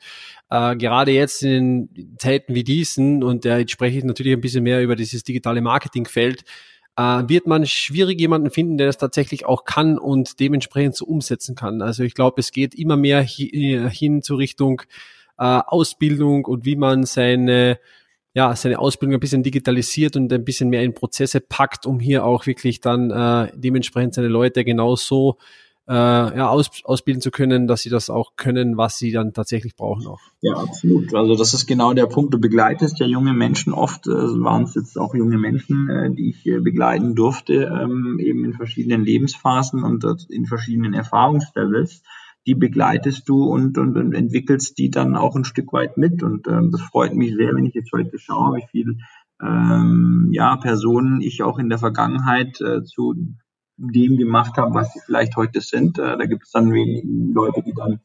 [0.51, 4.64] Äh, gerade jetzt in Zeiten wie diesen, und äh, jetzt spreche ich natürlich ein bisschen
[4.64, 6.45] mehr über dieses digitale Marketingfeld,
[6.97, 11.55] äh, wird man schwierig jemanden finden, der das tatsächlich auch kann und dementsprechend so umsetzen
[11.55, 11.82] kann.
[11.82, 14.82] Also ich glaube, es geht immer mehr hi hin zur Richtung
[15.38, 17.78] äh, Ausbildung und wie man seine
[18.34, 22.24] ja, seine Ausbildung ein bisschen digitalisiert und ein bisschen mehr in Prozesse packt, um hier
[22.24, 25.36] auch wirklich dann äh, dementsprechend seine Leute genauso
[25.89, 29.74] äh, ja, aus, ausbilden zu können, dass sie das auch können, was sie dann tatsächlich
[29.74, 30.20] brauchen auch.
[30.41, 31.14] Ja, absolut.
[31.14, 32.33] Also das ist genau der Punkt.
[32.33, 36.30] Du begleitest ja junge Menschen oft, äh, waren es jetzt auch junge Menschen, äh, die
[36.30, 42.03] ich äh, begleiten durfte, ähm, eben in verschiedenen Lebensphasen und in verschiedenen Erfahrungslevels.
[42.47, 46.22] Die begleitest du und, und, und entwickelst die dann auch ein Stück weit mit.
[46.22, 48.99] Und ähm, das freut mich sehr, wenn ich jetzt heute schaue, wie viel
[49.41, 53.14] ähm, ja, Personen ich auch in der Vergangenheit äh, zu
[53.77, 55.99] dem gemacht haben, was sie vielleicht heute sind.
[55.99, 58.01] Äh, da gibt es dann Leute, die dann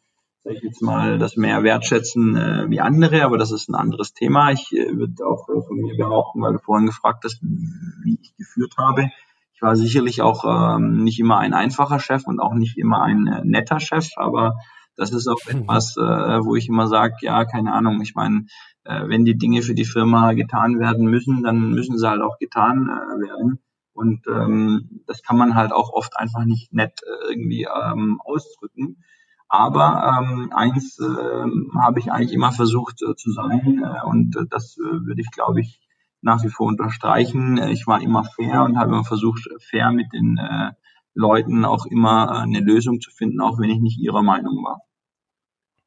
[0.48, 4.14] sag ich jetzt mal, das mehr wertschätzen äh, wie andere, aber das ist ein anderes
[4.14, 4.52] Thema.
[4.52, 8.36] Ich äh, würde auch äh, von mir behaupten, weil du vorhin gefragt hast, wie ich
[8.38, 9.10] geführt habe.
[9.54, 13.28] Ich war sicherlich auch ähm, nicht immer ein einfacher Chef und auch nicht immer ein
[13.28, 14.58] äh, netter Chef, aber
[14.96, 15.62] das ist auch mhm.
[15.62, 18.46] etwas, äh, wo ich immer sage, ja, keine Ahnung, ich meine,
[18.84, 22.38] äh, wenn die Dinge für die Firma getan werden müssen, dann müssen sie halt auch
[22.40, 23.60] getan äh, werden.
[23.98, 29.04] Und ähm, das kann man halt auch oft einfach nicht nett äh, irgendwie ähm, ausdrücken.
[29.50, 34.46] Aber ähm, eins äh, habe ich eigentlich immer versucht äh, zu sein äh, und äh,
[34.48, 35.82] das äh, würde ich, glaube ich,
[36.22, 37.58] nach wie vor unterstreichen.
[37.58, 40.74] Äh, ich war immer fair und habe immer versucht, fair mit den äh,
[41.16, 44.82] Leuten auch immer äh, eine Lösung zu finden, auch wenn ich nicht ihrer Meinung war.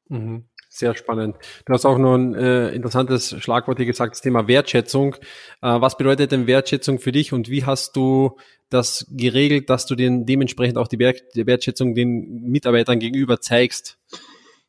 [0.08, 0.49] Mhm.
[0.72, 1.34] Sehr spannend.
[1.66, 5.16] Du hast auch noch ein äh, interessantes Schlagwort hier gesagt, das Thema Wertschätzung.
[5.62, 8.36] Äh, was bedeutet denn Wertschätzung für dich und wie hast du
[8.68, 13.98] das geregelt, dass du den dementsprechend auch die, Wert, die Wertschätzung den Mitarbeitern gegenüber zeigst?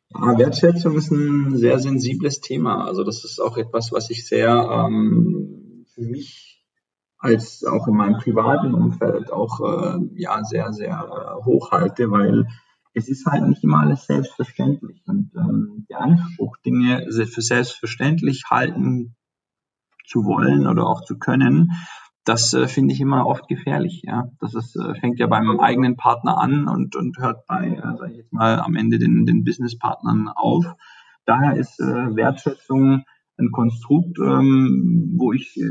[0.10, 2.84] Ja, Wertschätzung ist ein sehr sensibles Thema.
[2.84, 6.66] Also das ist auch etwas, was ich sehr ähm, für mich
[7.20, 12.48] als auch in meinem privaten Umfeld auch äh, ja sehr sehr äh, hochhalte, weil
[12.94, 15.02] es ist halt nicht immer alles selbstverständlich.
[15.06, 19.16] Und ähm, der Anspruch, Dinge für selbstverständlich halten
[20.06, 21.72] zu wollen oder auch zu können,
[22.24, 24.04] das äh, finde ich immer oft gefährlich.
[24.06, 27.98] Ja, das ist, äh, fängt ja beim eigenen Partner an und, und hört bei, äh,
[27.98, 30.66] sag ich jetzt mal, am Ende den, den Businesspartnern auf.
[31.26, 33.04] Daher ist äh, Wertschätzung
[33.38, 35.64] ein Konstrukt, ähm, wo ich äh,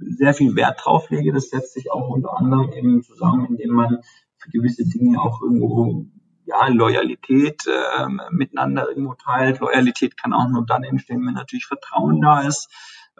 [0.00, 1.32] sehr viel Wert drauf lege.
[1.32, 3.98] Das setzt sich auch unter anderem eben zusammen, indem man
[4.38, 6.06] für gewisse Dinge auch irgendwo
[6.44, 9.60] ja, Loyalität äh, miteinander irgendwo teilt.
[9.60, 12.68] Loyalität kann auch nur dann entstehen, wenn natürlich Vertrauen da ist.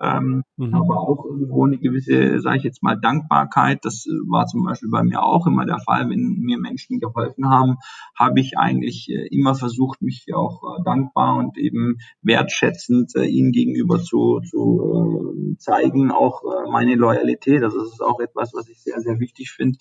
[0.01, 0.75] Ähm, mhm.
[0.75, 3.85] aber auch irgendwo eine gewisse, sage ich jetzt mal, Dankbarkeit.
[3.85, 7.77] Das war zum Beispiel bei mir auch immer der Fall, wenn mir Menschen geholfen haben,
[8.19, 13.53] habe ich eigentlich äh, immer versucht, mich auch äh, dankbar und eben wertschätzend äh, ihnen
[13.53, 17.63] gegenüber zu, zu äh, zeigen, auch äh, meine Loyalität.
[17.63, 19.79] Also das ist auch etwas, was ich sehr, sehr wichtig finde.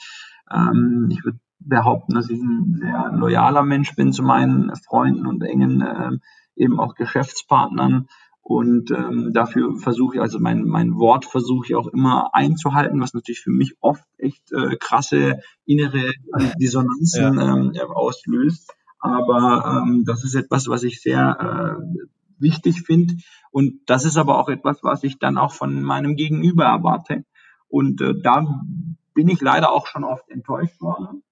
[0.51, 5.43] Ähm, ich würde behaupten, dass ich ein sehr loyaler Mensch bin zu meinen Freunden und
[5.43, 6.11] engen äh,
[6.55, 8.07] eben auch Geschäftspartnern.
[8.43, 13.13] Und ähm, dafür versuche ich, also mein, mein Wort versuche ich auch immer einzuhalten, was
[13.13, 16.11] natürlich für mich oft echt äh, krasse innere
[16.59, 17.55] Dissonanzen ja.
[17.55, 18.73] ähm, auslöst.
[18.99, 21.99] Aber ähm, das ist etwas, was ich sehr äh,
[22.39, 23.15] wichtig finde.
[23.51, 27.25] Und das ist aber auch etwas, was ich dann auch von meinem Gegenüber erwarte.
[27.67, 28.45] Und äh, da
[29.13, 31.23] bin ich leider auch schon oft enttäuscht worden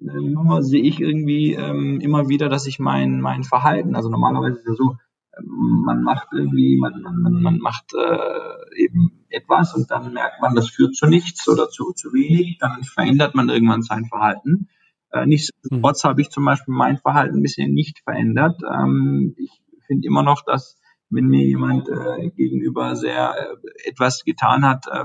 [0.00, 4.60] nur sehe ich irgendwie ähm, immer wieder, dass ich mein, mein Verhalten, also normalerweise ist
[4.60, 4.96] es ja so,
[5.36, 10.54] ähm, man macht irgendwie, man, man, man macht äh, eben etwas und dann merkt man,
[10.54, 14.68] das führt zu nichts oder zu, zu wenig, dann verändert man irgendwann sein Verhalten.
[15.10, 16.08] Äh, nichtsdestotrotz mhm.
[16.08, 18.60] habe ich zum Beispiel mein Verhalten bisher nicht verändert.
[18.62, 19.50] Ähm, ich
[19.86, 20.78] finde immer noch, dass
[21.10, 25.04] wenn mir jemand äh, gegenüber sehr äh, etwas getan hat, äh,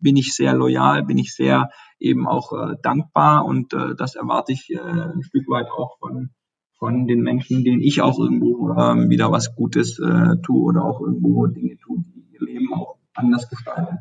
[0.00, 1.70] bin ich sehr loyal, bin ich sehr
[2.02, 6.30] eben auch äh, dankbar und äh, das erwarte ich äh, ein Stück weit auch von,
[6.78, 11.00] von den Menschen, denen ich auch irgendwo ähm, wieder was Gutes äh, tue oder auch
[11.00, 13.98] irgendwo Dinge tue, die ihr Leben auch anders gestalten.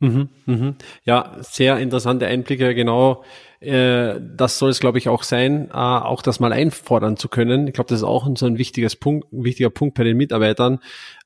[0.00, 0.74] Mhm, mhm.
[1.02, 3.24] Ja, sehr interessante Einblicke, genau
[3.60, 7.66] äh, das soll es, glaube ich, auch sein, äh, auch das mal einfordern zu können.
[7.66, 10.78] Ich glaube, das ist auch so ein wichtiges Punkt, ein wichtiger Punkt bei den Mitarbeitern.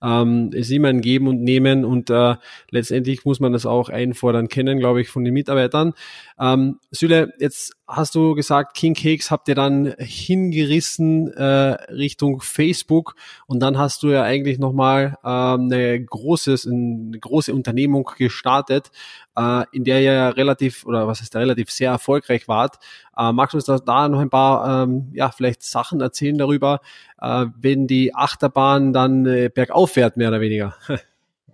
[0.03, 2.37] Ähm, es ist immer ein Geben und Nehmen und äh,
[2.71, 5.93] letztendlich muss man das auch einfordern kennen, glaube ich, von den Mitarbeitern.
[6.41, 11.45] Ähm, Süle, jetzt hast du gesagt, King Cakes habt ihr dann hingerissen äh,
[11.93, 13.15] Richtung Facebook
[13.47, 18.91] und dann hast du ja eigentlich nochmal ähm, eine eine große Unternehmung gestartet,
[19.37, 22.79] äh, in der ihr ja relativ, oder was heißt relativ sehr erfolgreich wart.
[23.17, 26.81] Äh, magst du uns da, da noch ein paar, ähm, ja, vielleicht Sachen erzählen darüber,
[27.21, 30.75] äh, wenn die Achterbahn dann äh, bergauf fährt, mehr oder weniger?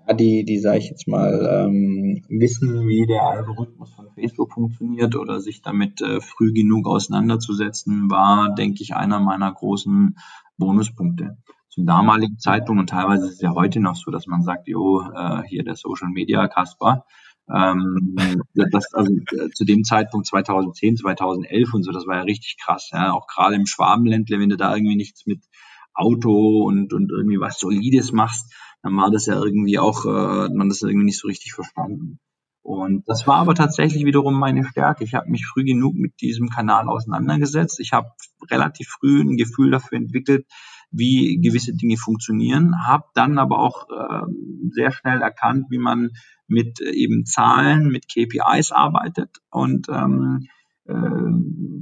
[0.08, 5.16] ja, die, die sage ich jetzt mal, ähm, wissen, wie der Algorithmus von Facebook funktioniert
[5.16, 10.18] oder sich damit äh, früh genug auseinanderzusetzen, war, denke ich, einer meiner großen
[10.56, 11.36] Bonuspunkte
[11.78, 15.00] zum damaligen Zeitpunkt und teilweise ist es ja heute noch so, dass man sagt, jo,
[15.00, 17.04] äh, hier der Social Media Kasper,
[17.55, 18.14] ähm,
[18.55, 22.90] das, also äh, zu dem Zeitpunkt 2010, 2011 und so, das war ja richtig krass.
[22.92, 23.12] Ja?
[23.12, 25.40] Auch gerade im Schwabenländle, wenn du da irgendwie nichts mit
[25.94, 30.68] Auto und, und irgendwie was Solides machst, dann war das ja irgendwie auch, äh, man
[30.68, 32.20] das irgendwie nicht so richtig verstanden.
[32.62, 35.03] Und das war aber tatsächlich wiederum meine Stärke.
[35.03, 37.80] Ich habe mich früh genug mit diesem Kanal auseinandergesetzt.
[37.80, 38.11] Ich habe
[38.51, 40.46] relativ früh ein Gefühl dafür entwickelt,
[40.91, 44.26] wie gewisse Dinge funktionieren, habe dann aber auch äh,
[44.70, 46.11] sehr schnell erkannt, wie man
[46.47, 50.49] mit äh, eben Zahlen, mit KPIs arbeitet und ähm,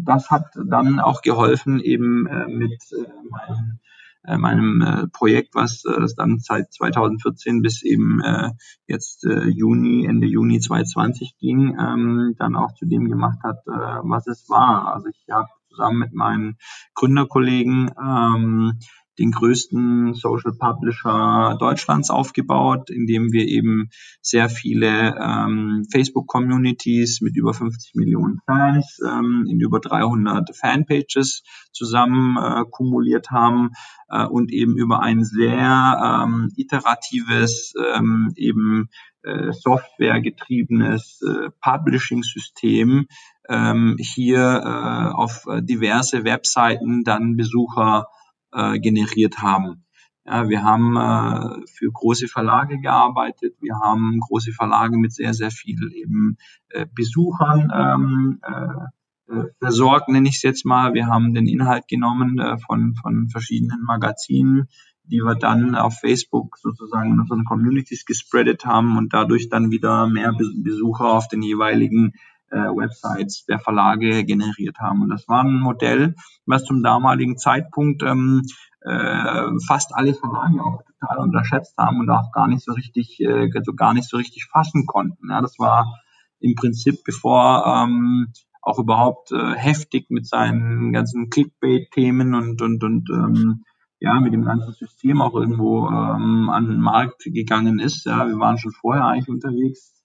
[0.06, 3.78] das hat dann auch geholfen, eben äh, mit äh, meinem,
[4.24, 8.50] äh, meinem äh, Projekt, was äh, dann seit 2014 bis eben äh,
[8.86, 14.00] jetzt äh, Juni, Ende Juni 2020 ging, ähm, dann auch zu dem gemacht hat, äh,
[14.02, 14.94] was es war.
[14.94, 16.56] Also ich habe zusammen mit meinen
[16.94, 18.78] Gründerkollegen ähm,
[19.18, 23.88] den größten Social Publisher Deutschlands aufgebaut, indem wir eben
[24.20, 32.36] sehr viele ähm, Facebook-Communities mit über 50 Millionen Fans ähm, in über 300 Fanpages zusammen
[32.36, 33.70] äh, kumuliert haben
[34.08, 38.88] äh, und eben über ein sehr ähm, iteratives, ähm, eben
[39.22, 43.06] äh, softwaregetriebenes äh, Publishing-System
[43.48, 48.06] ähm, hier äh, auf diverse Webseiten dann Besucher
[48.52, 49.84] äh, generiert haben.
[50.24, 53.54] Ja, wir haben äh, für große Verlage gearbeitet.
[53.60, 56.36] Wir haben große Verlage mit sehr, sehr viel eben
[56.70, 60.94] äh, Besuchern ähm, äh, äh versorgt, nenne ich es jetzt mal.
[60.94, 64.68] Wir haben den Inhalt genommen äh, von, von verschiedenen Magazinen,
[65.04, 70.08] die wir dann auf Facebook sozusagen in unseren Communities gespreadet haben und dadurch dann wieder
[70.08, 72.14] mehr Besucher auf den jeweiligen
[72.50, 75.02] äh, Websites der Verlage generiert haben.
[75.02, 76.14] Und das war ein Modell,
[76.46, 78.42] was zum damaligen Zeitpunkt ähm,
[78.82, 83.50] äh, fast alle Verlage auch total unterschätzt haben und auch gar nicht so richtig, äh,
[83.54, 85.30] also gar nicht so richtig fassen konnten.
[85.30, 85.92] Ja, das war
[86.40, 88.32] im Prinzip, bevor ähm,
[88.62, 93.64] auch überhaupt äh, heftig mit seinen ganzen Clickbait-Themen und und und ähm,
[94.00, 98.06] ja mit dem ganzen System auch irgendwo ähm, an den Markt gegangen ist.
[98.06, 99.95] Ja, wir waren schon vorher eigentlich unterwegs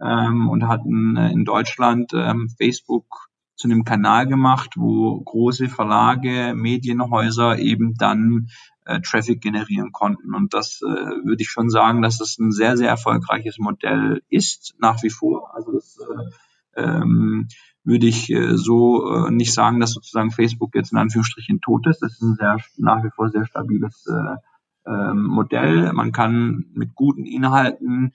[0.00, 6.54] ähm, und hatten äh, in Deutschland ähm, Facebook zu einem Kanal gemacht, wo große Verlage,
[6.54, 8.48] Medienhäuser eben dann
[8.84, 10.34] äh, Traffic generieren konnten.
[10.34, 14.74] Und das äh, würde ich schon sagen, dass das ein sehr, sehr erfolgreiches Modell ist,
[14.78, 15.54] nach wie vor.
[15.54, 17.48] Also das äh, ähm,
[17.82, 22.02] würde ich äh, so äh, nicht sagen, dass sozusagen Facebook jetzt in Anführungsstrichen tot ist.
[22.02, 25.92] Das ist ein sehr nach wie vor sehr stabiles äh, ähm, Modell.
[25.92, 28.12] Man kann mit guten Inhalten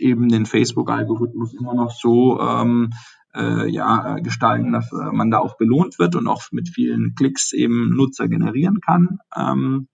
[0.00, 2.90] eben den Facebook-Algorithmus immer noch so ähm,
[3.34, 7.52] äh, ja, gestalten, dass äh, man da auch belohnt wird und auch mit vielen Klicks
[7.52, 9.18] eben Nutzer generieren kann.
[9.36, 9.88] Ähm,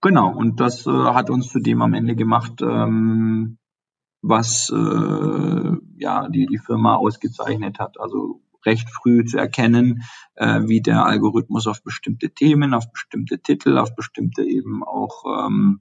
[0.00, 3.58] genau, und das äh, hat uns zu dem am Ende gemacht, ähm,
[4.20, 8.00] was äh, ja die, die Firma ausgezeichnet hat.
[8.00, 10.02] Also recht früh zu erkennen,
[10.34, 15.80] äh, wie der Algorithmus auf bestimmte Themen, auf bestimmte Titel, auf bestimmte eben auch ähm,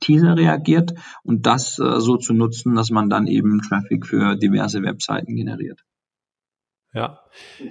[0.00, 4.82] Teaser reagiert und das äh, so zu nutzen, dass man dann eben Traffic für diverse
[4.82, 5.84] Webseiten generiert.
[6.92, 7.20] Ja,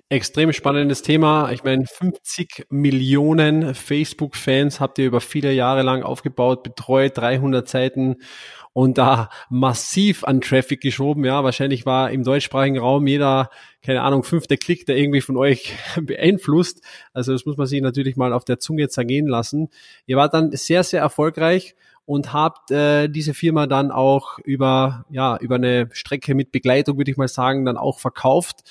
[0.07, 1.51] extrem spannendes Thema.
[1.51, 8.15] Ich meine, 50 Millionen Facebook-Fans habt ihr über viele Jahre lang aufgebaut, betreut, 300 Seiten
[8.73, 11.25] und da massiv an Traffic geschoben.
[11.25, 13.49] Ja, wahrscheinlich war im deutschsprachigen Raum jeder,
[13.81, 16.81] keine Ahnung, fünfte Klick, der irgendwie von euch beeinflusst.
[17.13, 19.69] Also das muss man sich natürlich mal auf der Zunge zergehen lassen.
[20.05, 25.37] Ihr wart dann sehr, sehr erfolgreich und habt äh, diese Firma dann auch über ja
[25.37, 28.61] über eine Strecke mit Begleitung würde ich mal sagen dann auch verkauft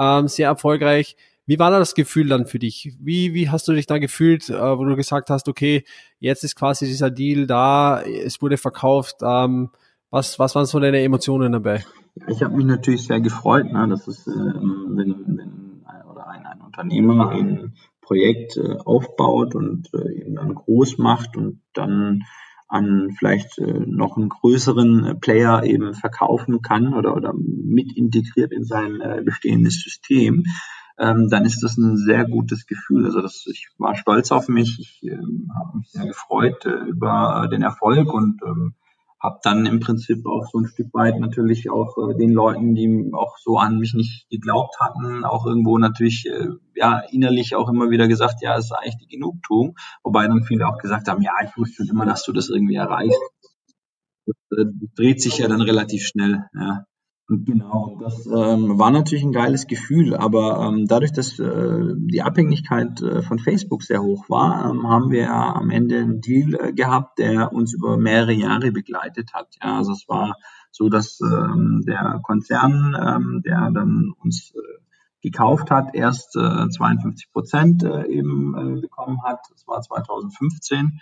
[0.00, 1.16] ähm, sehr erfolgreich
[1.48, 2.94] wie war da das Gefühl dann für dich?
[3.00, 5.84] Wie wie hast du dich da gefühlt äh, wo du gesagt hast okay
[6.20, 9.70] jetzt ist quasi dieser Deal da es wurde verkauft ähm,
[10.10, 11.84] was was waren so deine Emotionen dabei?
[12.28, 16.60] Ich habe mich natürlich sehr gefreut ne, dass es ähm, wenn, wenn oder ein, ein
[16.60, 17.72] Unternehmer ein
[18.02, 22.24] Projekt äh, aufbaut und äh, eben dann groß macht und dann
[22.68, 28.52] an vielleicht äh, noch einen größeren äh, Player eben verkaufen kann oder, oder mit integriert
[28.52, 30.44] in sein äh, bestehendes System,
[30.98, 33.06] ähm, dann ist das ein sehr gutes Gefühl.
[33.06, 37.48] Also das, ich war stolz auf mich, ich ähm, habe mich sehr gefreut äh, über
[37.50, 38.74] den Erfolg und ähm,
[39.20, 43.10] habe dann im Prinzip auch so ein Stück weit natürlich auch äh, den Leuten, die
[43.12, 47.90] auch so an mich nicht geglaubt hatten, auch irgendwo natürlich äh, ja innerlich auch immer
[47.90, 51.32] wieder gesagt, ja, es ist eigentlich die Genugtuung, wobei dann viele auch gesagt haben, ja,
[51.44, 53.20] ich wusste immer, dass du das irgendwie erreichst.
[54.26, 56.84] Das äh, dreht sich ja dann relativ schnell, ja.
[57.30, 63.02] Genau, das ähm, war natürlich ein geiles Gefühl, aber ähm, dadurch, dass äh, die Abhängigkeit
[63.02, 66.72] äh, von Facebook sehr hoch war, ähm, haben wir ja am Ende einen Deal äh,
[66.72, 69.56] gehabt, der uns über mehrere Jahre begleitet hat.
[69.62, 70.36] Ja, also es war
[70.70, 74.78] so, dass ähm, der Konzern, ähm, der dann uns äh,
[75.20, 79.40] gekauft hat, erst äh, 52 Prozent äh, eben äh, bekommen hat.
[79.50, 80.98] Das war 2015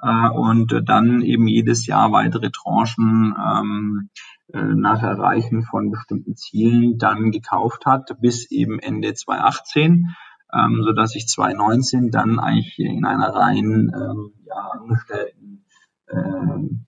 [0.00, 6.98] äh, und dann eben jedes Jahr weitere Tranchen ähm, äh, nach Erreichen von bestimmten Zielen
[6.98, 10.14] dann gekauft hat, bis eben Ende 2018,
[10.52, 15.64] ähm, so dass ich 2019 dann eigentlich in einer rein ähm, ja, angestellten
[16.10, 16.86] ähm,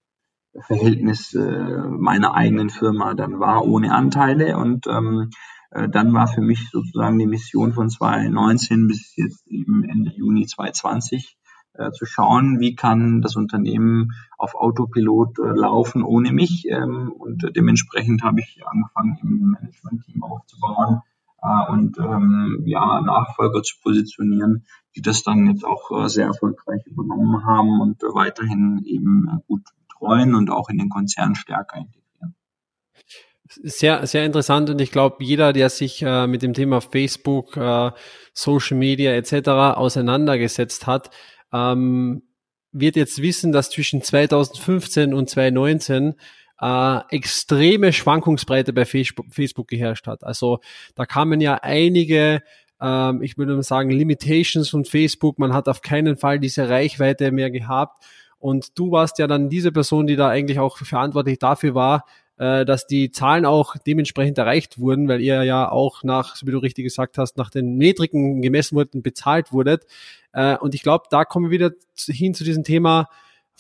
[0.60, 4.56] Verhältnis äh, meiner eigenen Firma dann war ohne Anteile.
[4.56, 5.30] Und ähm,
[5.70, 10.46] äh, dann war für mich sozusagen die Mission von 2019 bis jetzt eben Ende Juni
[10.46, 11.36] 2020
[11.78, 16.66] äh, zu schauen, wie kann das Unternehmen auf Autopilot äh, laufen ohne mich.
[16.68, 21.02] Ähm, und dementsprechend habe ich angefangen, im Management-Team aufzubauen
[21.42, 24.66] äh, und ähm, ja, Nachfolger zu positionieren,
[24.96, 29.40] die das dann jetzt auch äh, sehr erfolgreich übernommen haben und äh, weiterhin eben äh,
[29.46, 32.34] gut betreuen und auch in den Konzern stärker integrieren.
[33.50, 37.92] Sehr, sehr interessant und ich glaube, jeder, der sich äh, mit dem Thema Facebook, äh,
[38.34, 39.48] Social Media etc.
[39.76, 41.10] auseinandergesetzt hat,
[41.52, 42.22] ähm,
[42.72, 46.14] wird jetzt wissen, dass zwischen 2015 und 2019
[46.60, 50.24] äh, extreme Schwankungsbreite bei Facebook, geherrscht hat.
[50.24, 50.60] Also
[50.94, 52.42] da kamen ja einige
[52.80, 55.38] ähm, ich würde mal sagen, Limitations von Facebook.
[55.38, 58.04] Man hat auf keinen Fall diese Reichweite mehr gehabt.
[58.38, 62.04] Und du warst ja dann diese Person, die da eigentlich auch verantwortlich dafür war,
[62.38, 66.52] äh, dass die Zahlen auch dementsprechend erreicht wurden, weil ihr ja auch nach, so wie
[66.52, 69.84] du richtig gesagt hast, nach den Metriken gemessen wurden, bezahlt wurdet.
[70.32, 71.72] Äh, und ich glaube, da kommen wir wieder
[72.06, 73.08] hin zu diesem Thema,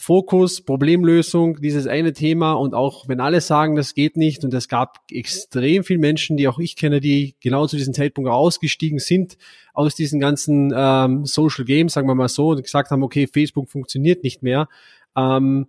[0.00, 4.68] Fokus, Problemlösung, dieses eine Thema und auch wenn alle sagen, das geht nicht und es
[4.68, 9.36] gab extrem viele Menschen, die auch ich kenne, die genau zu diesem Zeitpunkt ausgestiegen sind
[9.74, 13.68] aus diesen ganzen ähm, Social Games, sagen wir mal so, und gesagt haben, okay, Facebook
[13.68, 14.68] funktioniert nicht mehr.
[15.16, 15.66] Ähm,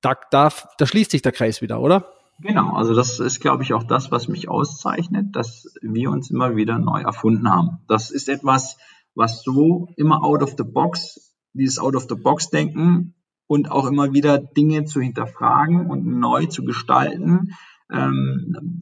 [0.00, 2.13] da, da, da schließt sich der Kreis wieder, oder?
[2.40, 6.56] Genau, also das ist, glaube ich, auch das, was mich auszeichnet, dass wir uns immer
[6.56, 7.78] wieder neu erfunden haben.
[7.88, 8.76] Das ist etwas,
[9.14, 13.14] was so immer out of the box, dieses out of the box Denken
[13.46, 17.54] und auch immer wieder Dinge zu hinterfragen und neu zu gestalten.
[17.90, 18.80] Ähm,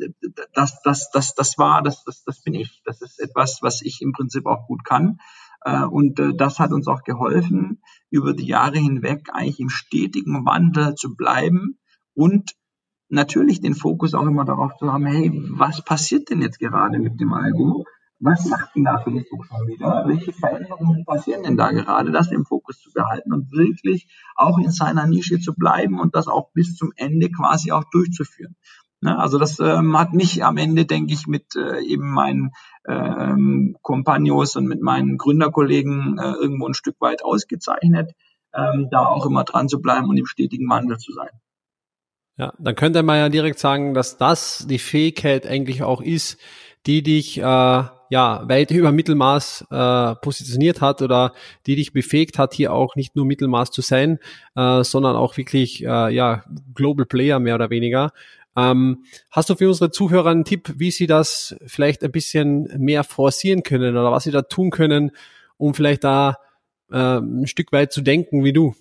[0.55, 2.83] das, das, das, das war, das, das, das bin ich.
[2.85, 5.19] Das ist etwas, was ich im Prinzip auch gut kann.
[5.65, 10.47] Äh, und äh, das hat uns auch geholfen, über die Jahre hinweg eigentlich im stetigen
[10.47, 11.79] Wandel zu bleiben
[12.15, 12.55] und
[13.13, 17.21] natürlich den Fokus auch immer darauf zu haben, hey, was passiert denn jetzt gerade mit
[17.21, 17.85] dem Algo?
[18.23, 20.05] was macht denn da Facebook schon wieder?
[20.07, 22.13] Welche Veränderungen passieren denn da gerade?
[22.13, 24.07] Das im Fokus zu behalten und wirklich
[24.37, 28.55] auch in seiner Nische zu bleiben und das auch bis zum Ende quasi auch durchzuführen.
[29.01, 29.19] Ne?
[29.19, 32.53] Also das ähm, hat mich am Ende, denke ich, mit äh, eben meinen
[32.87, 38.13] ähm, Kompagnons und mit meinen Gründerkollegen äh, irgendwo ein Stück weit ausgezeichnet,
[38.55, 41.31] ähm, da auch immer dran zu bleiben und im stetigen Wandel zu sein.
[42.39, 46.39] Ja, dann könnte man ja direkt sagen, dass das die Fähigkeit eigentlich auch ist,
[46.87, 51.33] die dich äh, ja, weit über Mittelmaß äh, positioniert hat oder
[51.67, 54.19] die dich befähigt hat, hier auch nicht nur Mittelmaß zu sein,
[54.57, 58.13] äh, sondern auch wirklich äh, ja, Global Player mehr oder weniger.
[58.55, 63.03] Ähm, hast du für unsere Zuhörer einen Tipp, wie sie das vielleicht ein bisschen mehr
[63.03, 65.13] forcieren können oder was sie da tun können,
[65.57, 66.37] um vielleicht da
[66.91, 68.75] äh, ein Stück weit zu denken wie du?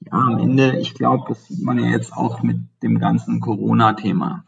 [0.00, 4.44] Ja, am Ende, ich glaube, das sieht man ja jetzt auch mit dem ganzen Corona-Thema.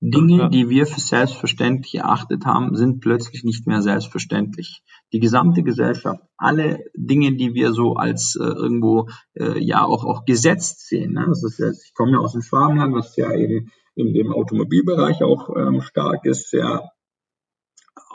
[0.00, 0.48] Dinge, ja.
[0.48, 4.82] die wir für selbstverständlich erachtet haben, sind plötzlich nicht mehr selbstverständlich.
[5.12, 10.24] Die gesamte Gesellschaft, alle Dinge, die wir so als äh, irgendwo äh, ja auch auch
[10.26, 11.14] gesetzt sehen.
[11.14, 11.24] Ne?
[11.26, 15.22] Das ist jetzt, ich komme ja aus dem Schwabenland, was ja eben in dem Automobilbereich
[15.22, 16.90] auch ähm, stark ist, sehr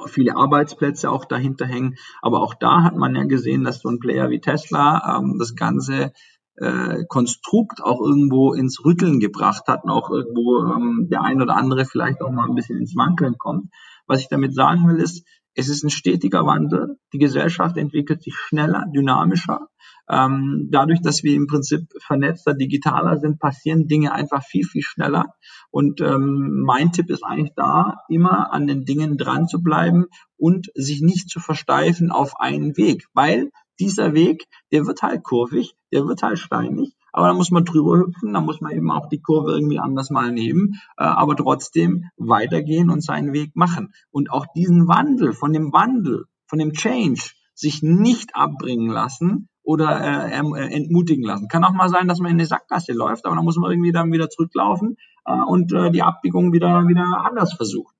[0.07, 1.95] viele Arbeitsplätze auch dahinter hängen.
[2.21, 5.55] Aber auch da hat man ja gesehen, dass so ein Player wie Tesla ähm, das
[5.55, 6.13] Ganze
[6.55, 11.55] äh, Konstrukt auch irgendwo ins Rütteln gebracht hat und auch irgendwo ähm, der ein oder
[11.55, 13.71] andere vielleicht auch mal ein bisschen ins Wankeln kommt.
[14.07, 16.97] Was ich damit sagen will, ist, es ist ein stetiger Wandel.
[17.13, 19.67] Die Gesellschaft entwickelt sich schneller, dynamischer.
[20.09, 25.25] Ähm, dadurch, dass wir im Prinzip vernetzter, digitaler sind, passieren Dinge einfach viel, viel schneller.
[25.69, 30.05] Und ähm, mein Tipp ist eigentlich da, immer an den Dingen dran zu bleiben
[30.37, 33.51] und sich nicht zu versteifen auf einen Weg, weil
[33.81, 37.97] dieser Weg, der wird halt kurvig, der wird halt steinig, aber da muss man drüber
[37.97, 42.05] hüpfen, da muss man eben auch die Kurve irgendwie anders mal nehmen, äh, aber trotzdem
[42.15, 43.93] weitergehen und seinen Weg machen.
[44.11, 49.99] Und auch diesen Wandel, von dem Wandel, von dem Change, sich nicht abbringen lassen oder
[49.99, 51.47] äh, äh entmutigen lassen.
[51.47, 53.91] Kann auch mal sein, dass man in eine Sackgasse läuft, aber dann muss man irgendwie
[53.91, 57.93] dann wieder zurücklaufen äh, und äh, die Abbiegung wieder, wieder anders versuchen.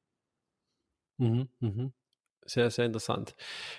[1.18, 1.92] Mhm, mh.
[2.54, 3.34] Sehr, sehr interessant.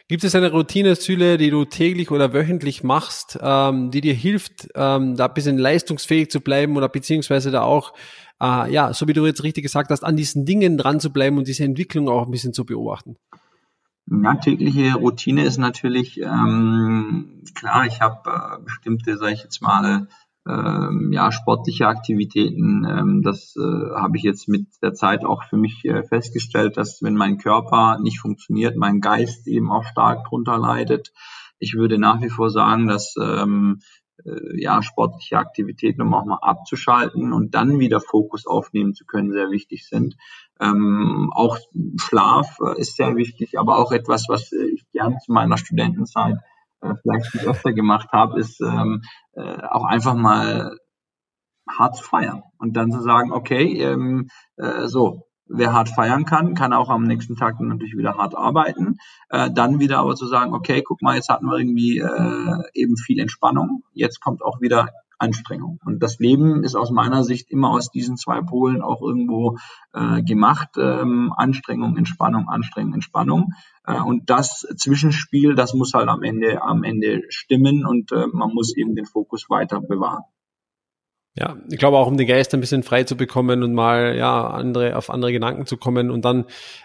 [0.09, 4.67] Gibt es eine Routine, Süle, die du täglich oder wöchentlich machst, ähm, die dir hilft,
[4.75, 7.93] ähm, da ein bisschen leistungsfähig zu bleiben oder beziehungsweise da auch,
[8.41, 11.37] äh, ja, so wie du jetzt richtig gesagt hast, an diesen Dingen dran zu bleiben
[11.37, 13.17] und diese Entwicklung auch ein bisschen zu beobachten?
[14.07, 20.09] Ja, tägliche Routine ist natürlich ähm, klar, ich habe äh, bestimmte, sage ich jetzt mal,
[20.49, 22.85] ähm, ja, sportliche Aktivitäten.
[22.85, 27.03] Ähm, das äh, habe ich jetzt mit der Zeit auch für mich äh, festgestellt, dass
[27.03, 31.13] wenn mein Körper nicht funktioniert, mein Geist eben auch stark drunter leidet.
[31.59, 33.81] Ich würde nach wie vor sagen, dass ähm,
[34.25, 39.33] äh, ja, sportliche Aktivitäten, um auch mal abzuschalten und dann wieder Fokus aufnehmen zu können,
[39.33, 40.17] sehr wichtig sind.
[40.61, 41.59] Ähm, auch
[41.97, 46.39] Schlaf äh, ist sehr wichtig, aber auch etwas, was äh, ich gern zu meiner Studentenzeit
[46.83, 49.03] äh, vielleicht nicht öfter gemacht habe, ist ähm,
[49.35, 50.77] äh, auch einfach mal
[51.69, 56.55] hart zu feiern und dann zu sagen, okay, ähm, äh, so, wer hart feiern kann,
[56.55, 58.97] kann auch am nächsten Tag natürlich wieder hart arbeiten.
[59.29, 62.97] Äh, dann wieder aber zu sagen, okay, guck mal, jetzt hatten wir irgendwie äh, eben
[62.97, 64.89] viel Entspannung, jetzt kommt auch wieder
[65.23, 65.79] Anstrengung.
[65.85, 69.57] Und das Leben ist aus meiner Sicht immer aus diesen zwei Polen auch irgendwo
[69.93, 70.71] äh, gemacht.
[70.77, 73.53] Ähm, Anstrengung, Entspannung, Anstrengung, Entspannung.
[73.87, 78.51] Äh, und das Zwischenspiel, das muss halt am Ende, am Ende stimmen und äh, man
[78.53, 80.25] muss eben den Fokus weiter bewahren.
[81.35, 84.49] Ja, ich glaube auch, um den Geist ein bisschen frei zu bekommen und mal ja
[84.49, 86.45] andere auf andere Gedanken zu kommen und dann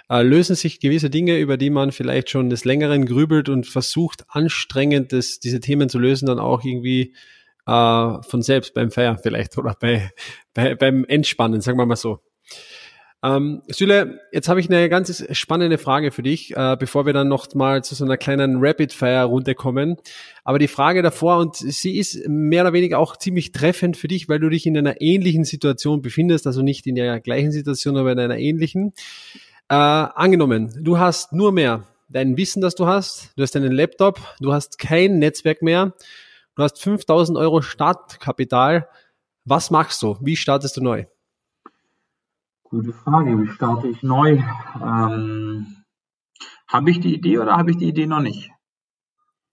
[0.09, 4.25] äh, lösen sich gewisse Dinge, über die man vielleicht schon des Längeren grübelt und versucht
[4.29, 7.13] anstrengend das, diese Themen zu lösen, dann auch irgendwie
[7.68, 10.09] äh, von selbst beim Feiern vielleicht oder bei,
[10.53, 12.20] bei beim Entspannen, sagen wir mal so.
[13.24, 17.28] Ähm, Süle, jetzt habe ich eine ganz spannende Frage für dich, äh, bevor wir dann
[17.28, 19.97] noch mal zu so einer kleinen Rapid-Fire-Runde kommen.
[20.43, 24.30] Aber die Frage davor, und sie ist mehr oder weniger auch ziemlich treffend für dich,
[24.30, 28.11] weil du dich in einer ähnlichen Situation befindest, also nicht in der gleichen Situation, aber
[28.11, 28.93] in einer ähnlichen.
[29.68, 34.22] Äh, angenommen, du hast nur mehr dein Wissen, das du hast, du hast deinen Laptop,
[34.39, 35.93] du hast kein Netzwerk mehr,
[36.58, 38.89] du hast 5000 Euro Startkapital.
[39.45, 40.18] Was machst du?
[40.22, 41.05] Wie startest du neu?
[42.64, 43.39] Gute Frage.
[43.39, 44.39] Wie starte ich neu?
[44.84, 45.84] Ähm,
[46.68, 48.51] habe ich die Idee oder habe ich die Idee noch nicht?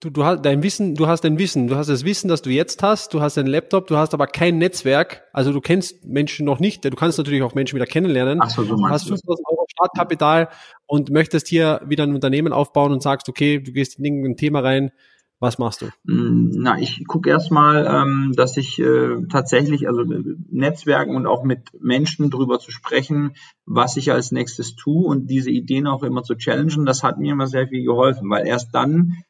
[0.01, 2.49] Du, du hast dein Wissen, du hast dein Wissen, du hast das Wissen, das du
[2.49, 6.45] jetzt hast, du hast deinen Laptop, du hast aber kein Netzwerk, also du kennst Menschen
[6.45, 8.39] noch nicht, du kannst natürlich auch Menschen wieder kennenlernen.
[8.41, 10.49] Ach so, so du hast 5000 Euro Startkapital
[10.85, 14.59] und möchtest hier wieder ein Unternehmen aufbauen und sagst, okay, du gehst in irgendein Thema
[14.59, 14.91] rein,
[15.39, 15.87] was machst du?
[16.05, 21.43] Mm, na, ich gucke erstmal, ähm, dass ich äh, tatsächlich, also äh, Netzwerken und auch
[21.43, 23.33] mit Menschen drüber zu sprechen,
[23.65, 27.33] was ich als nächstes tue und diese Ideen auch immer zu challengen, das hat mir
[27.33, 29.23] immer sehr viel geholfen, weil erst dann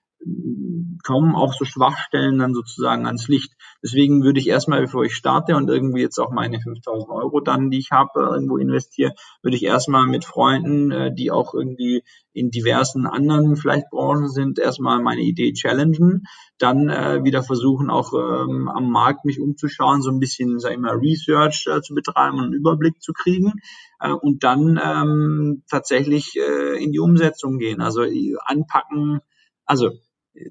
[1.06, 3.54] kommen auch so Schwachstellen dann sozusagen ans Licht.
[3.84, 7.70] Deswegen würde ich erstmal, bevor ich starte und irgendwie jetzt auch meine 5000 Euro dann,
[7.70, 12.04] die ich habe, irgendwo investiere, würde ich erstmal mit Freunden, äh, die auch irgendwie
[12.34, 16.24] in diversen anderen vielleicht Branchen sind, erstmal meine Idee challengen,
[16.58, 20.80] dann äh, wieder versuchen auch ähm, am Markt mich umzuschauen, so ein bisschen, sag ich
[20.80, 23.54] mal, Research äh, zu betreiben und einen Überblick zu kriegen
[24.00, 28.02] äh, und dann ähm, tatsächlich äh, in die Umsetzung gehen, also
[28.46, 29.20] anpacken,
[29.66, 29.92] also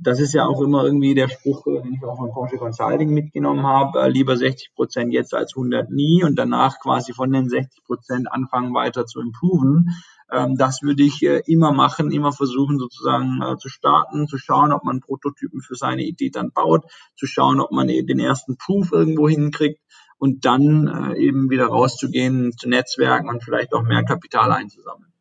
[0.00, 3.10] das ist ja auch immer irgendwie der Spruch, äh, den ich auch von Porsche Consulting
[3.10, 7.48] mitgenommen habe, äh, lieber 60 Prozent jetzt als 100 nie und danach quasi von den
[7.48, 9.90] 60 Prozent anfangen weiter zu improven.
[10.32, 14.84] Ähm, das würde ich äh, immer machen, immer versuchen sozusagen zu starten, zu schauen, ob
[14.84, 16.84] man Prototypen für seine Idee dann baut,
[17.16, 19.80] zu schauen, ob man den ersten Proof irgendwo hinkriegt
[20.18, 25.13] und dann eben wieder rauszugehen, zu Netzwerken und vielleicht auch mehr Kapital einzusammeln.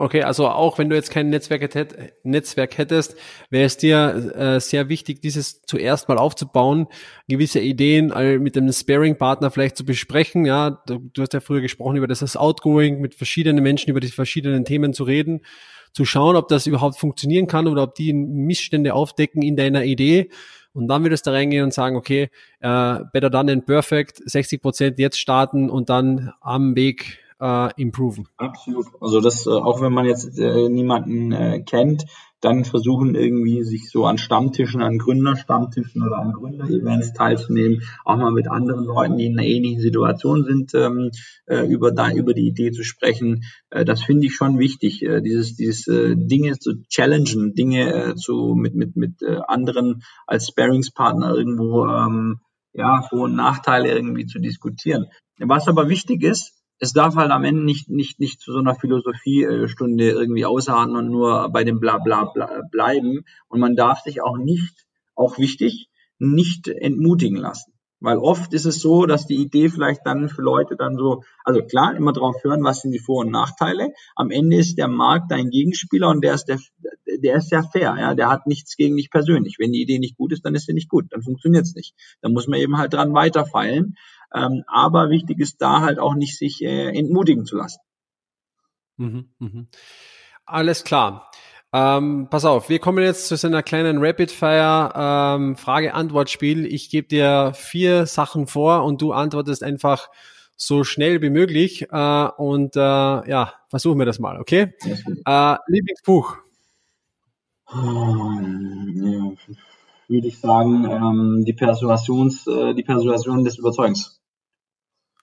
[0.00, 3.16] Okay, also auch wenn du jetzt kein Netzwerk, hätt, Netzwerk hättest,
[3.50, 6.86] wäre es dir äh, sehr wichtig, dieses zuerst mal aufzubauen,
[7.26, 10.46] gewisse Ideen äh, mit einem Sparing-Partner vielleicht zu besprechen.
[10.46, 14.06] Ja, du, du, hast ja früher gesprochen über das, Outgoing, mit verschiedenen Menschen über die
[14.06, 15.40] verschiedenen Themen zu reden,
[15.92, 20.30] zu schauen, ob das überhaupt funktionieren kann oder ob die Missstände aufdecken in deiner Idee.
[20.74, 22.30] Und dann würdest du reingehen und sagen, okay,
[22.60, 28.28] äh, better done than perfect, 60 Prozent jetzt starten und dann am Weg äh, improven.
[28.36, 28.86] Absolut.
[29.00, 32.04] Also das, äh, auch wenn man jetzt äh, niemanden äh, kennt,
[32.40, 38.30] dann versuchen irgendwie sich so an Stammtischen, an Gründerstammtischen oder an Gründerevents teilzunehmen, auch mal
[38.30, 41.10] mit anderen Leuten, die in einer ähnlichen Situation sind, ähm,
[41.46, 43.42] äh, über, da, über die Idee zu sprechen.
[43.70, 48.14] Äh, das finde ich schon wichtig, äh, dieses, dieses äh, Dinge zu challengen, Dinge äh,
[48.14, 49.14] zu, mit, mit, mit
[49.48, 52.40] anderen als Sparingspartner irgendwo ähm,
[52.72, 55.06] ja, Vor- und Nachteile irgendwie zu diskutieren.
[55.38, 58.74] Was aber wichtig ist, es darf halt am Ende nicht, nicht, nicht zu so einer
[58.74, 63.24] Philosophiestunde irgendwie ausharren und nur bei dem Blabla bla, bleiben.
[63.48, 67.72] Und man darf sich auch nicht, auch wichtig, nicht entmutigen lassen.
[68.00, 71.62] Weil oft ist es so, dass die Idee vielleicht dann für Leute dann so, also
[71.62, 73.92] klar, immer drauf hören, was sind die Vor- und Nachteile.
[74.14, 76.58] Am Ende ist der Markt dein Gegenspieler und der ist der,
[77.06, 79.56] der ist sehr fair, ja, der hat nichts gegen dich persönlich.
[79.58, 81.94] Wenn die Idee nicht gut ist, dann ist sie nicht gut, dann funktioniert es nicht.
[82.20, 83.96] Dann muss man eben halt dran weiterfeilen.
[84.34, 87.80] Ähm, aber wichtig ist da halt auch nicht sich äh, entmutigen zu lassen.
[88.96, 89.66] Mhm, mh.
[90.44, 91.30] Alles klar.
[91.72, 96.64] Ähm, pass auf, wir kommen jetzt zu so einer kleinen Rapid-Fire ähm, Frage-Antwort-Spiel.
[96.64, 100.08] Ich gebe dir vier Sachen vor und du antwortest einfach
[100.56, 101.88] so schnell wie möglich.
[101.90, 104.74] Äh, und äh, ja, versuchen wir das mal, okay?
[105.26, 106.36] Äh, Lieblingsbuch.
[107.70, 107.76] Ja.
[110.08, 114.22] würde ich sagen, ähm, die, Persuasions, äh, die Persuasion des Überzeugens.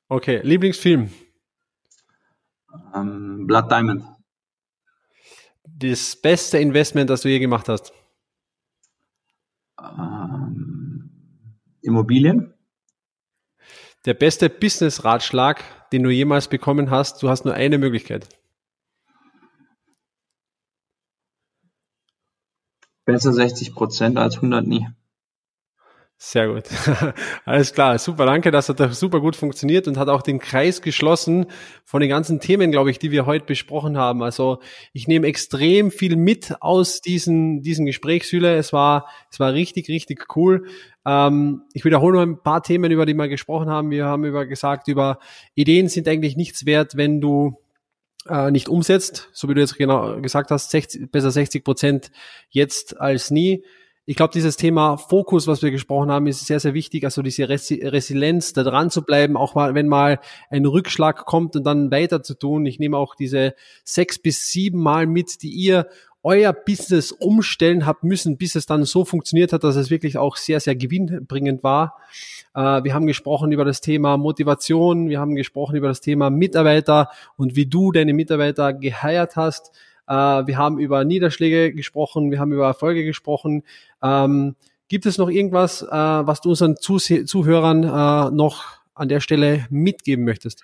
[0.09, 1.09] Okay, Lieblingsfilm?
[2.93, 4.14] Ähm, Blood Diamond.
[5.77, 7.91] Das beste Investment, das du je gemacht hast?
[9.77, 11.11] Ähm,
[11.81, 12.53] Immobilien.
[14.05, 18.29] Der beste Business-Ratschlag, den du jemals bekommen hast, du hast nur eine Möglichkeit.
[23.03, 24.87] Besser 60 Prozent als 100 nie.
[26.17, 26.63] Sehr gut.
[27.45, 27.99] Alles klar.
[27.99, 28.25] Super.
[28.25, 28.49] Danke.
[28.49, 31.47] Das hat super gut funktioniert und hat auch den Kreis geschlossen
[31.83, 34.23] von den ganzen Themen, glaube ich, die wir heute besprochen haben.
[34.23, 34.59] Also
[34.93, 38.55] ich nehme extrem viel mit aus diesen, diesen Gesprächshülle.
[38.55, 40.67] Es war, es war richtig, richtig cool.
[41.05, 43.91] Ähm, ich wiederhole noch ein paar Themen, über die wir gesprochen haben.
[43.91, 45.19] Wir haben über gesagt, über
[45.53, 47.59] Ideen sind eigentlich nichts wert, wenn du
[48.29, 52.11] äh, nicht umsetzt, so wie du jetzt genau gesagt hast, 60, besser 60 Prozent
[52.49, 53.65] jetzt als nie.
[54.07, 57.05] Ich glaube, dieses Thema Fokus, was wir gesprochen haben, ist sehr, sehr wichtig.
[57.05, 60.19] Also diese Resi Resilienz, da dran zu bleiben, auch mal, wenn mal
[60.51, 62.67] ein Rückschlag kommt und dann weiter zu tun.
[62.67, 65.87] Ich nehme auch diese sechs bis sieben Mal mit, die ihr
[66.21, 70.37] euer Business umstellen habt müssen, bis es dann so funktioniert hat, dass es wirklich auch
[70.37, 71.97] sehr, sehr gewinnbringend war.
[72.55, 77.09] Äh, wir haben gesprochen über das Thema Motivation, wir haben gesprochen über das Thema Mitarbeiter
[77.37, 79.71] und wie du deine Mitarbeiter geheiert hast.
[80.07, 83.63] Äh, wir haben über Niederschläge gesprochen, wir haben über Erfolge gesprochen.
[84.05, 84.55] Ähm,
[84.87, 88.63] gibt es noch irgendwas, äh, was du unseren Zuhörern noch
[88.93, 90.63] an der Stelle mitgeben möchtest?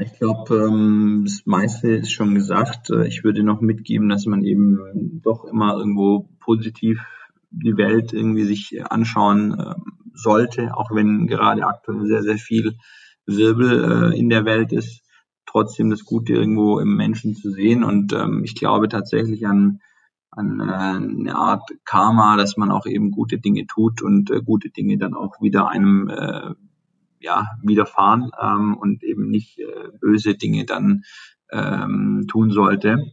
[0.00, 2.90] Ich glaube, ähm, das meiste ist schon gesagt.
[3.06, 7.00] Ich würde noch mitgeben, dass man eben doch immer irgendwo positiv
[7.50, 9.74] die Welt irgendwie sich anschauen äh,
[10.14, 12.76] sollte, auch wenn gerade aktuell sehr, sehr viel
[13.26, 15.02] Wirbel äh, in der Welt ist,
[15.46, 17.84] trotzdem das Gute irgendwo im Menschen zu sehen.
[17.84, 19.80] Und ähm, ich glaube tatsächlich an,
[20.30, 24.70] an äh, eine Art Karma, dass man auch eben gute Dinge tut und äh, gute
[24.70, 26.54] Dinge dann auch wieder einem äh,
[27.20, 31.02] ja, widerfahren ähm, und eben nicht äh, böse Dinge dann
[31.50, 33.12] ähm, tun sollte.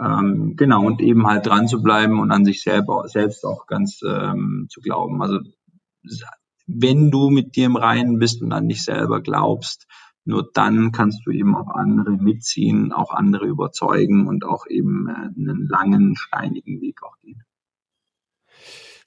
[0.00, 4.00] Ähm, genau, und eben halt dran zu bleiben und an sich selber, selbst auch ganz
[4.06, 5.20] ähm, zu glauben.
[5.22, 5.40] Also
[6.66, 9.86] wenn du mit dir im Reinen bist und an dich selber glaubst,
[10.28, 15.12] nur dann kannst du eben auch andere mitziehen, auch andere überzeugen und auch eben äh,
[15.12, 17.42] einen langen, steinigen Weg auch gehen.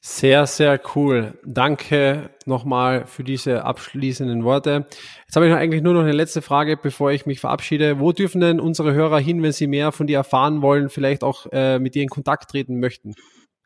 [0.02, 1.38] Sehr, sehr cool.
[1.46, 4.88] Danke nochmal für diese abschließenden Worte.
[5.28, 8.00] Jetzt habe ich eigentlich nur noch eine letzte Frage, bevor ich mich verabschiede.
[8.00, 11.46] Wo dürfen denn unsere Hörer hin, wenn sie mehr von dir erfahren wollen, vielleicht auch
[11.52, 13.14] äh, mit dir in Kontakt treten möchten?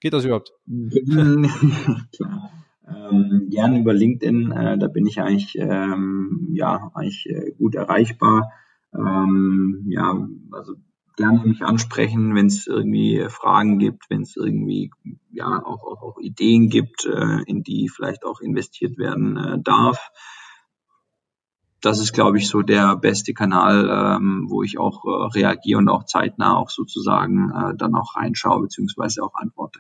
[0.02, 0.52] Geht das überhaupt?
[2.18, 2.65] Klar.
[2.88, 8.52] Ähm, gern über LinkedIn, äh, da bin ich eigentlich, ähm, ja, eigentlich äh, gut erreichbar.
[8.94, 10.76] Ähm, ja, also
[11.16, 14.92] gerne mich ansprechen, wenn es irgendwie Fragen gibt, wenn es irgendwie
[15.32, 20.12] ja auch, auch, auch Ideen gibt, äh, in die vielleicht auch investiert werden äh, darf.
[21.82, 25.90] Das ist, glaube ich, so der beste Kanal, ähm, wo ich auch äh, reagiere und
[25.90, 29.80] auch zeitnah auch sozusagen äh, dann auch reinschaue beziehungsweise auch antworte.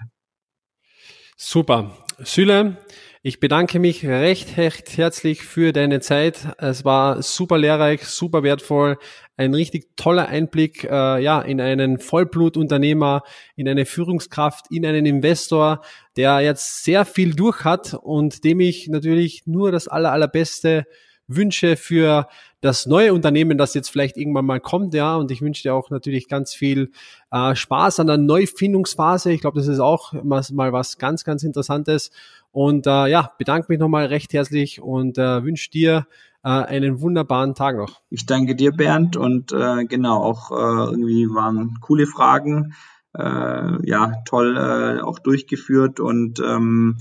[1.37, 1.91] Super.
[2.23, 2.77] Süle,
[3.21, 6.47] ich bedanke mich recht, recht herzlich für deine Zeit.
[6.59, 8.97] Es war super lehrreich, super wertvoll,
[9.35, 13.23] ein richtig toller Einblick äh, ja in einen Vollblutunternehmer,
[13.57, 15.81] in eine Führungskraft, in einen Investor,
[16.15, 20.85] der jetzt sehr viel durch hat und dem ich natürlich nur das aller allerbeste
[21.27, 22.27] wünsche für
[22.61, 25.15] das neue Unternehmen, das jetzt vielleicht irgendwann mal kommt, ja.
[25.15, 26.91] Und ich wünsche dir auch natürlich ganz viel
[27.31, 29.31] äh, Spaß an der Neufindungsphase.
[29.31, 32.11] Ich glaube, das ist auch mal, mal was ganz, ganz Interessantes.
[32.51, 36.07] Und äh, ja, bedanke mich nochmal recht herzlich und äh, wünsche dir
[36.43, 38.01] äh, einen wunderbaren Tag noch.
[38.09, 42.73] Ich danke dir, Bernd, und äh, genau, auch äh, irgendwie waren coole Fragen.
[43.17, 46.97] Äh, ja, toll äh, auch durchgeführt und ähm,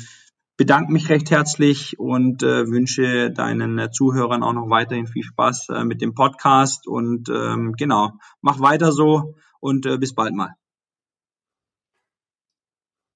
[0.56, 5.68] bedanke mich recht herzlich und äh, wünsche deinen äh, Zuhörern auch noch weiterhin viel Spaß
[5.70, 10.54] äh, mit dem Podcast und ähm, genau, mach weiter so und äh, bis bald mal.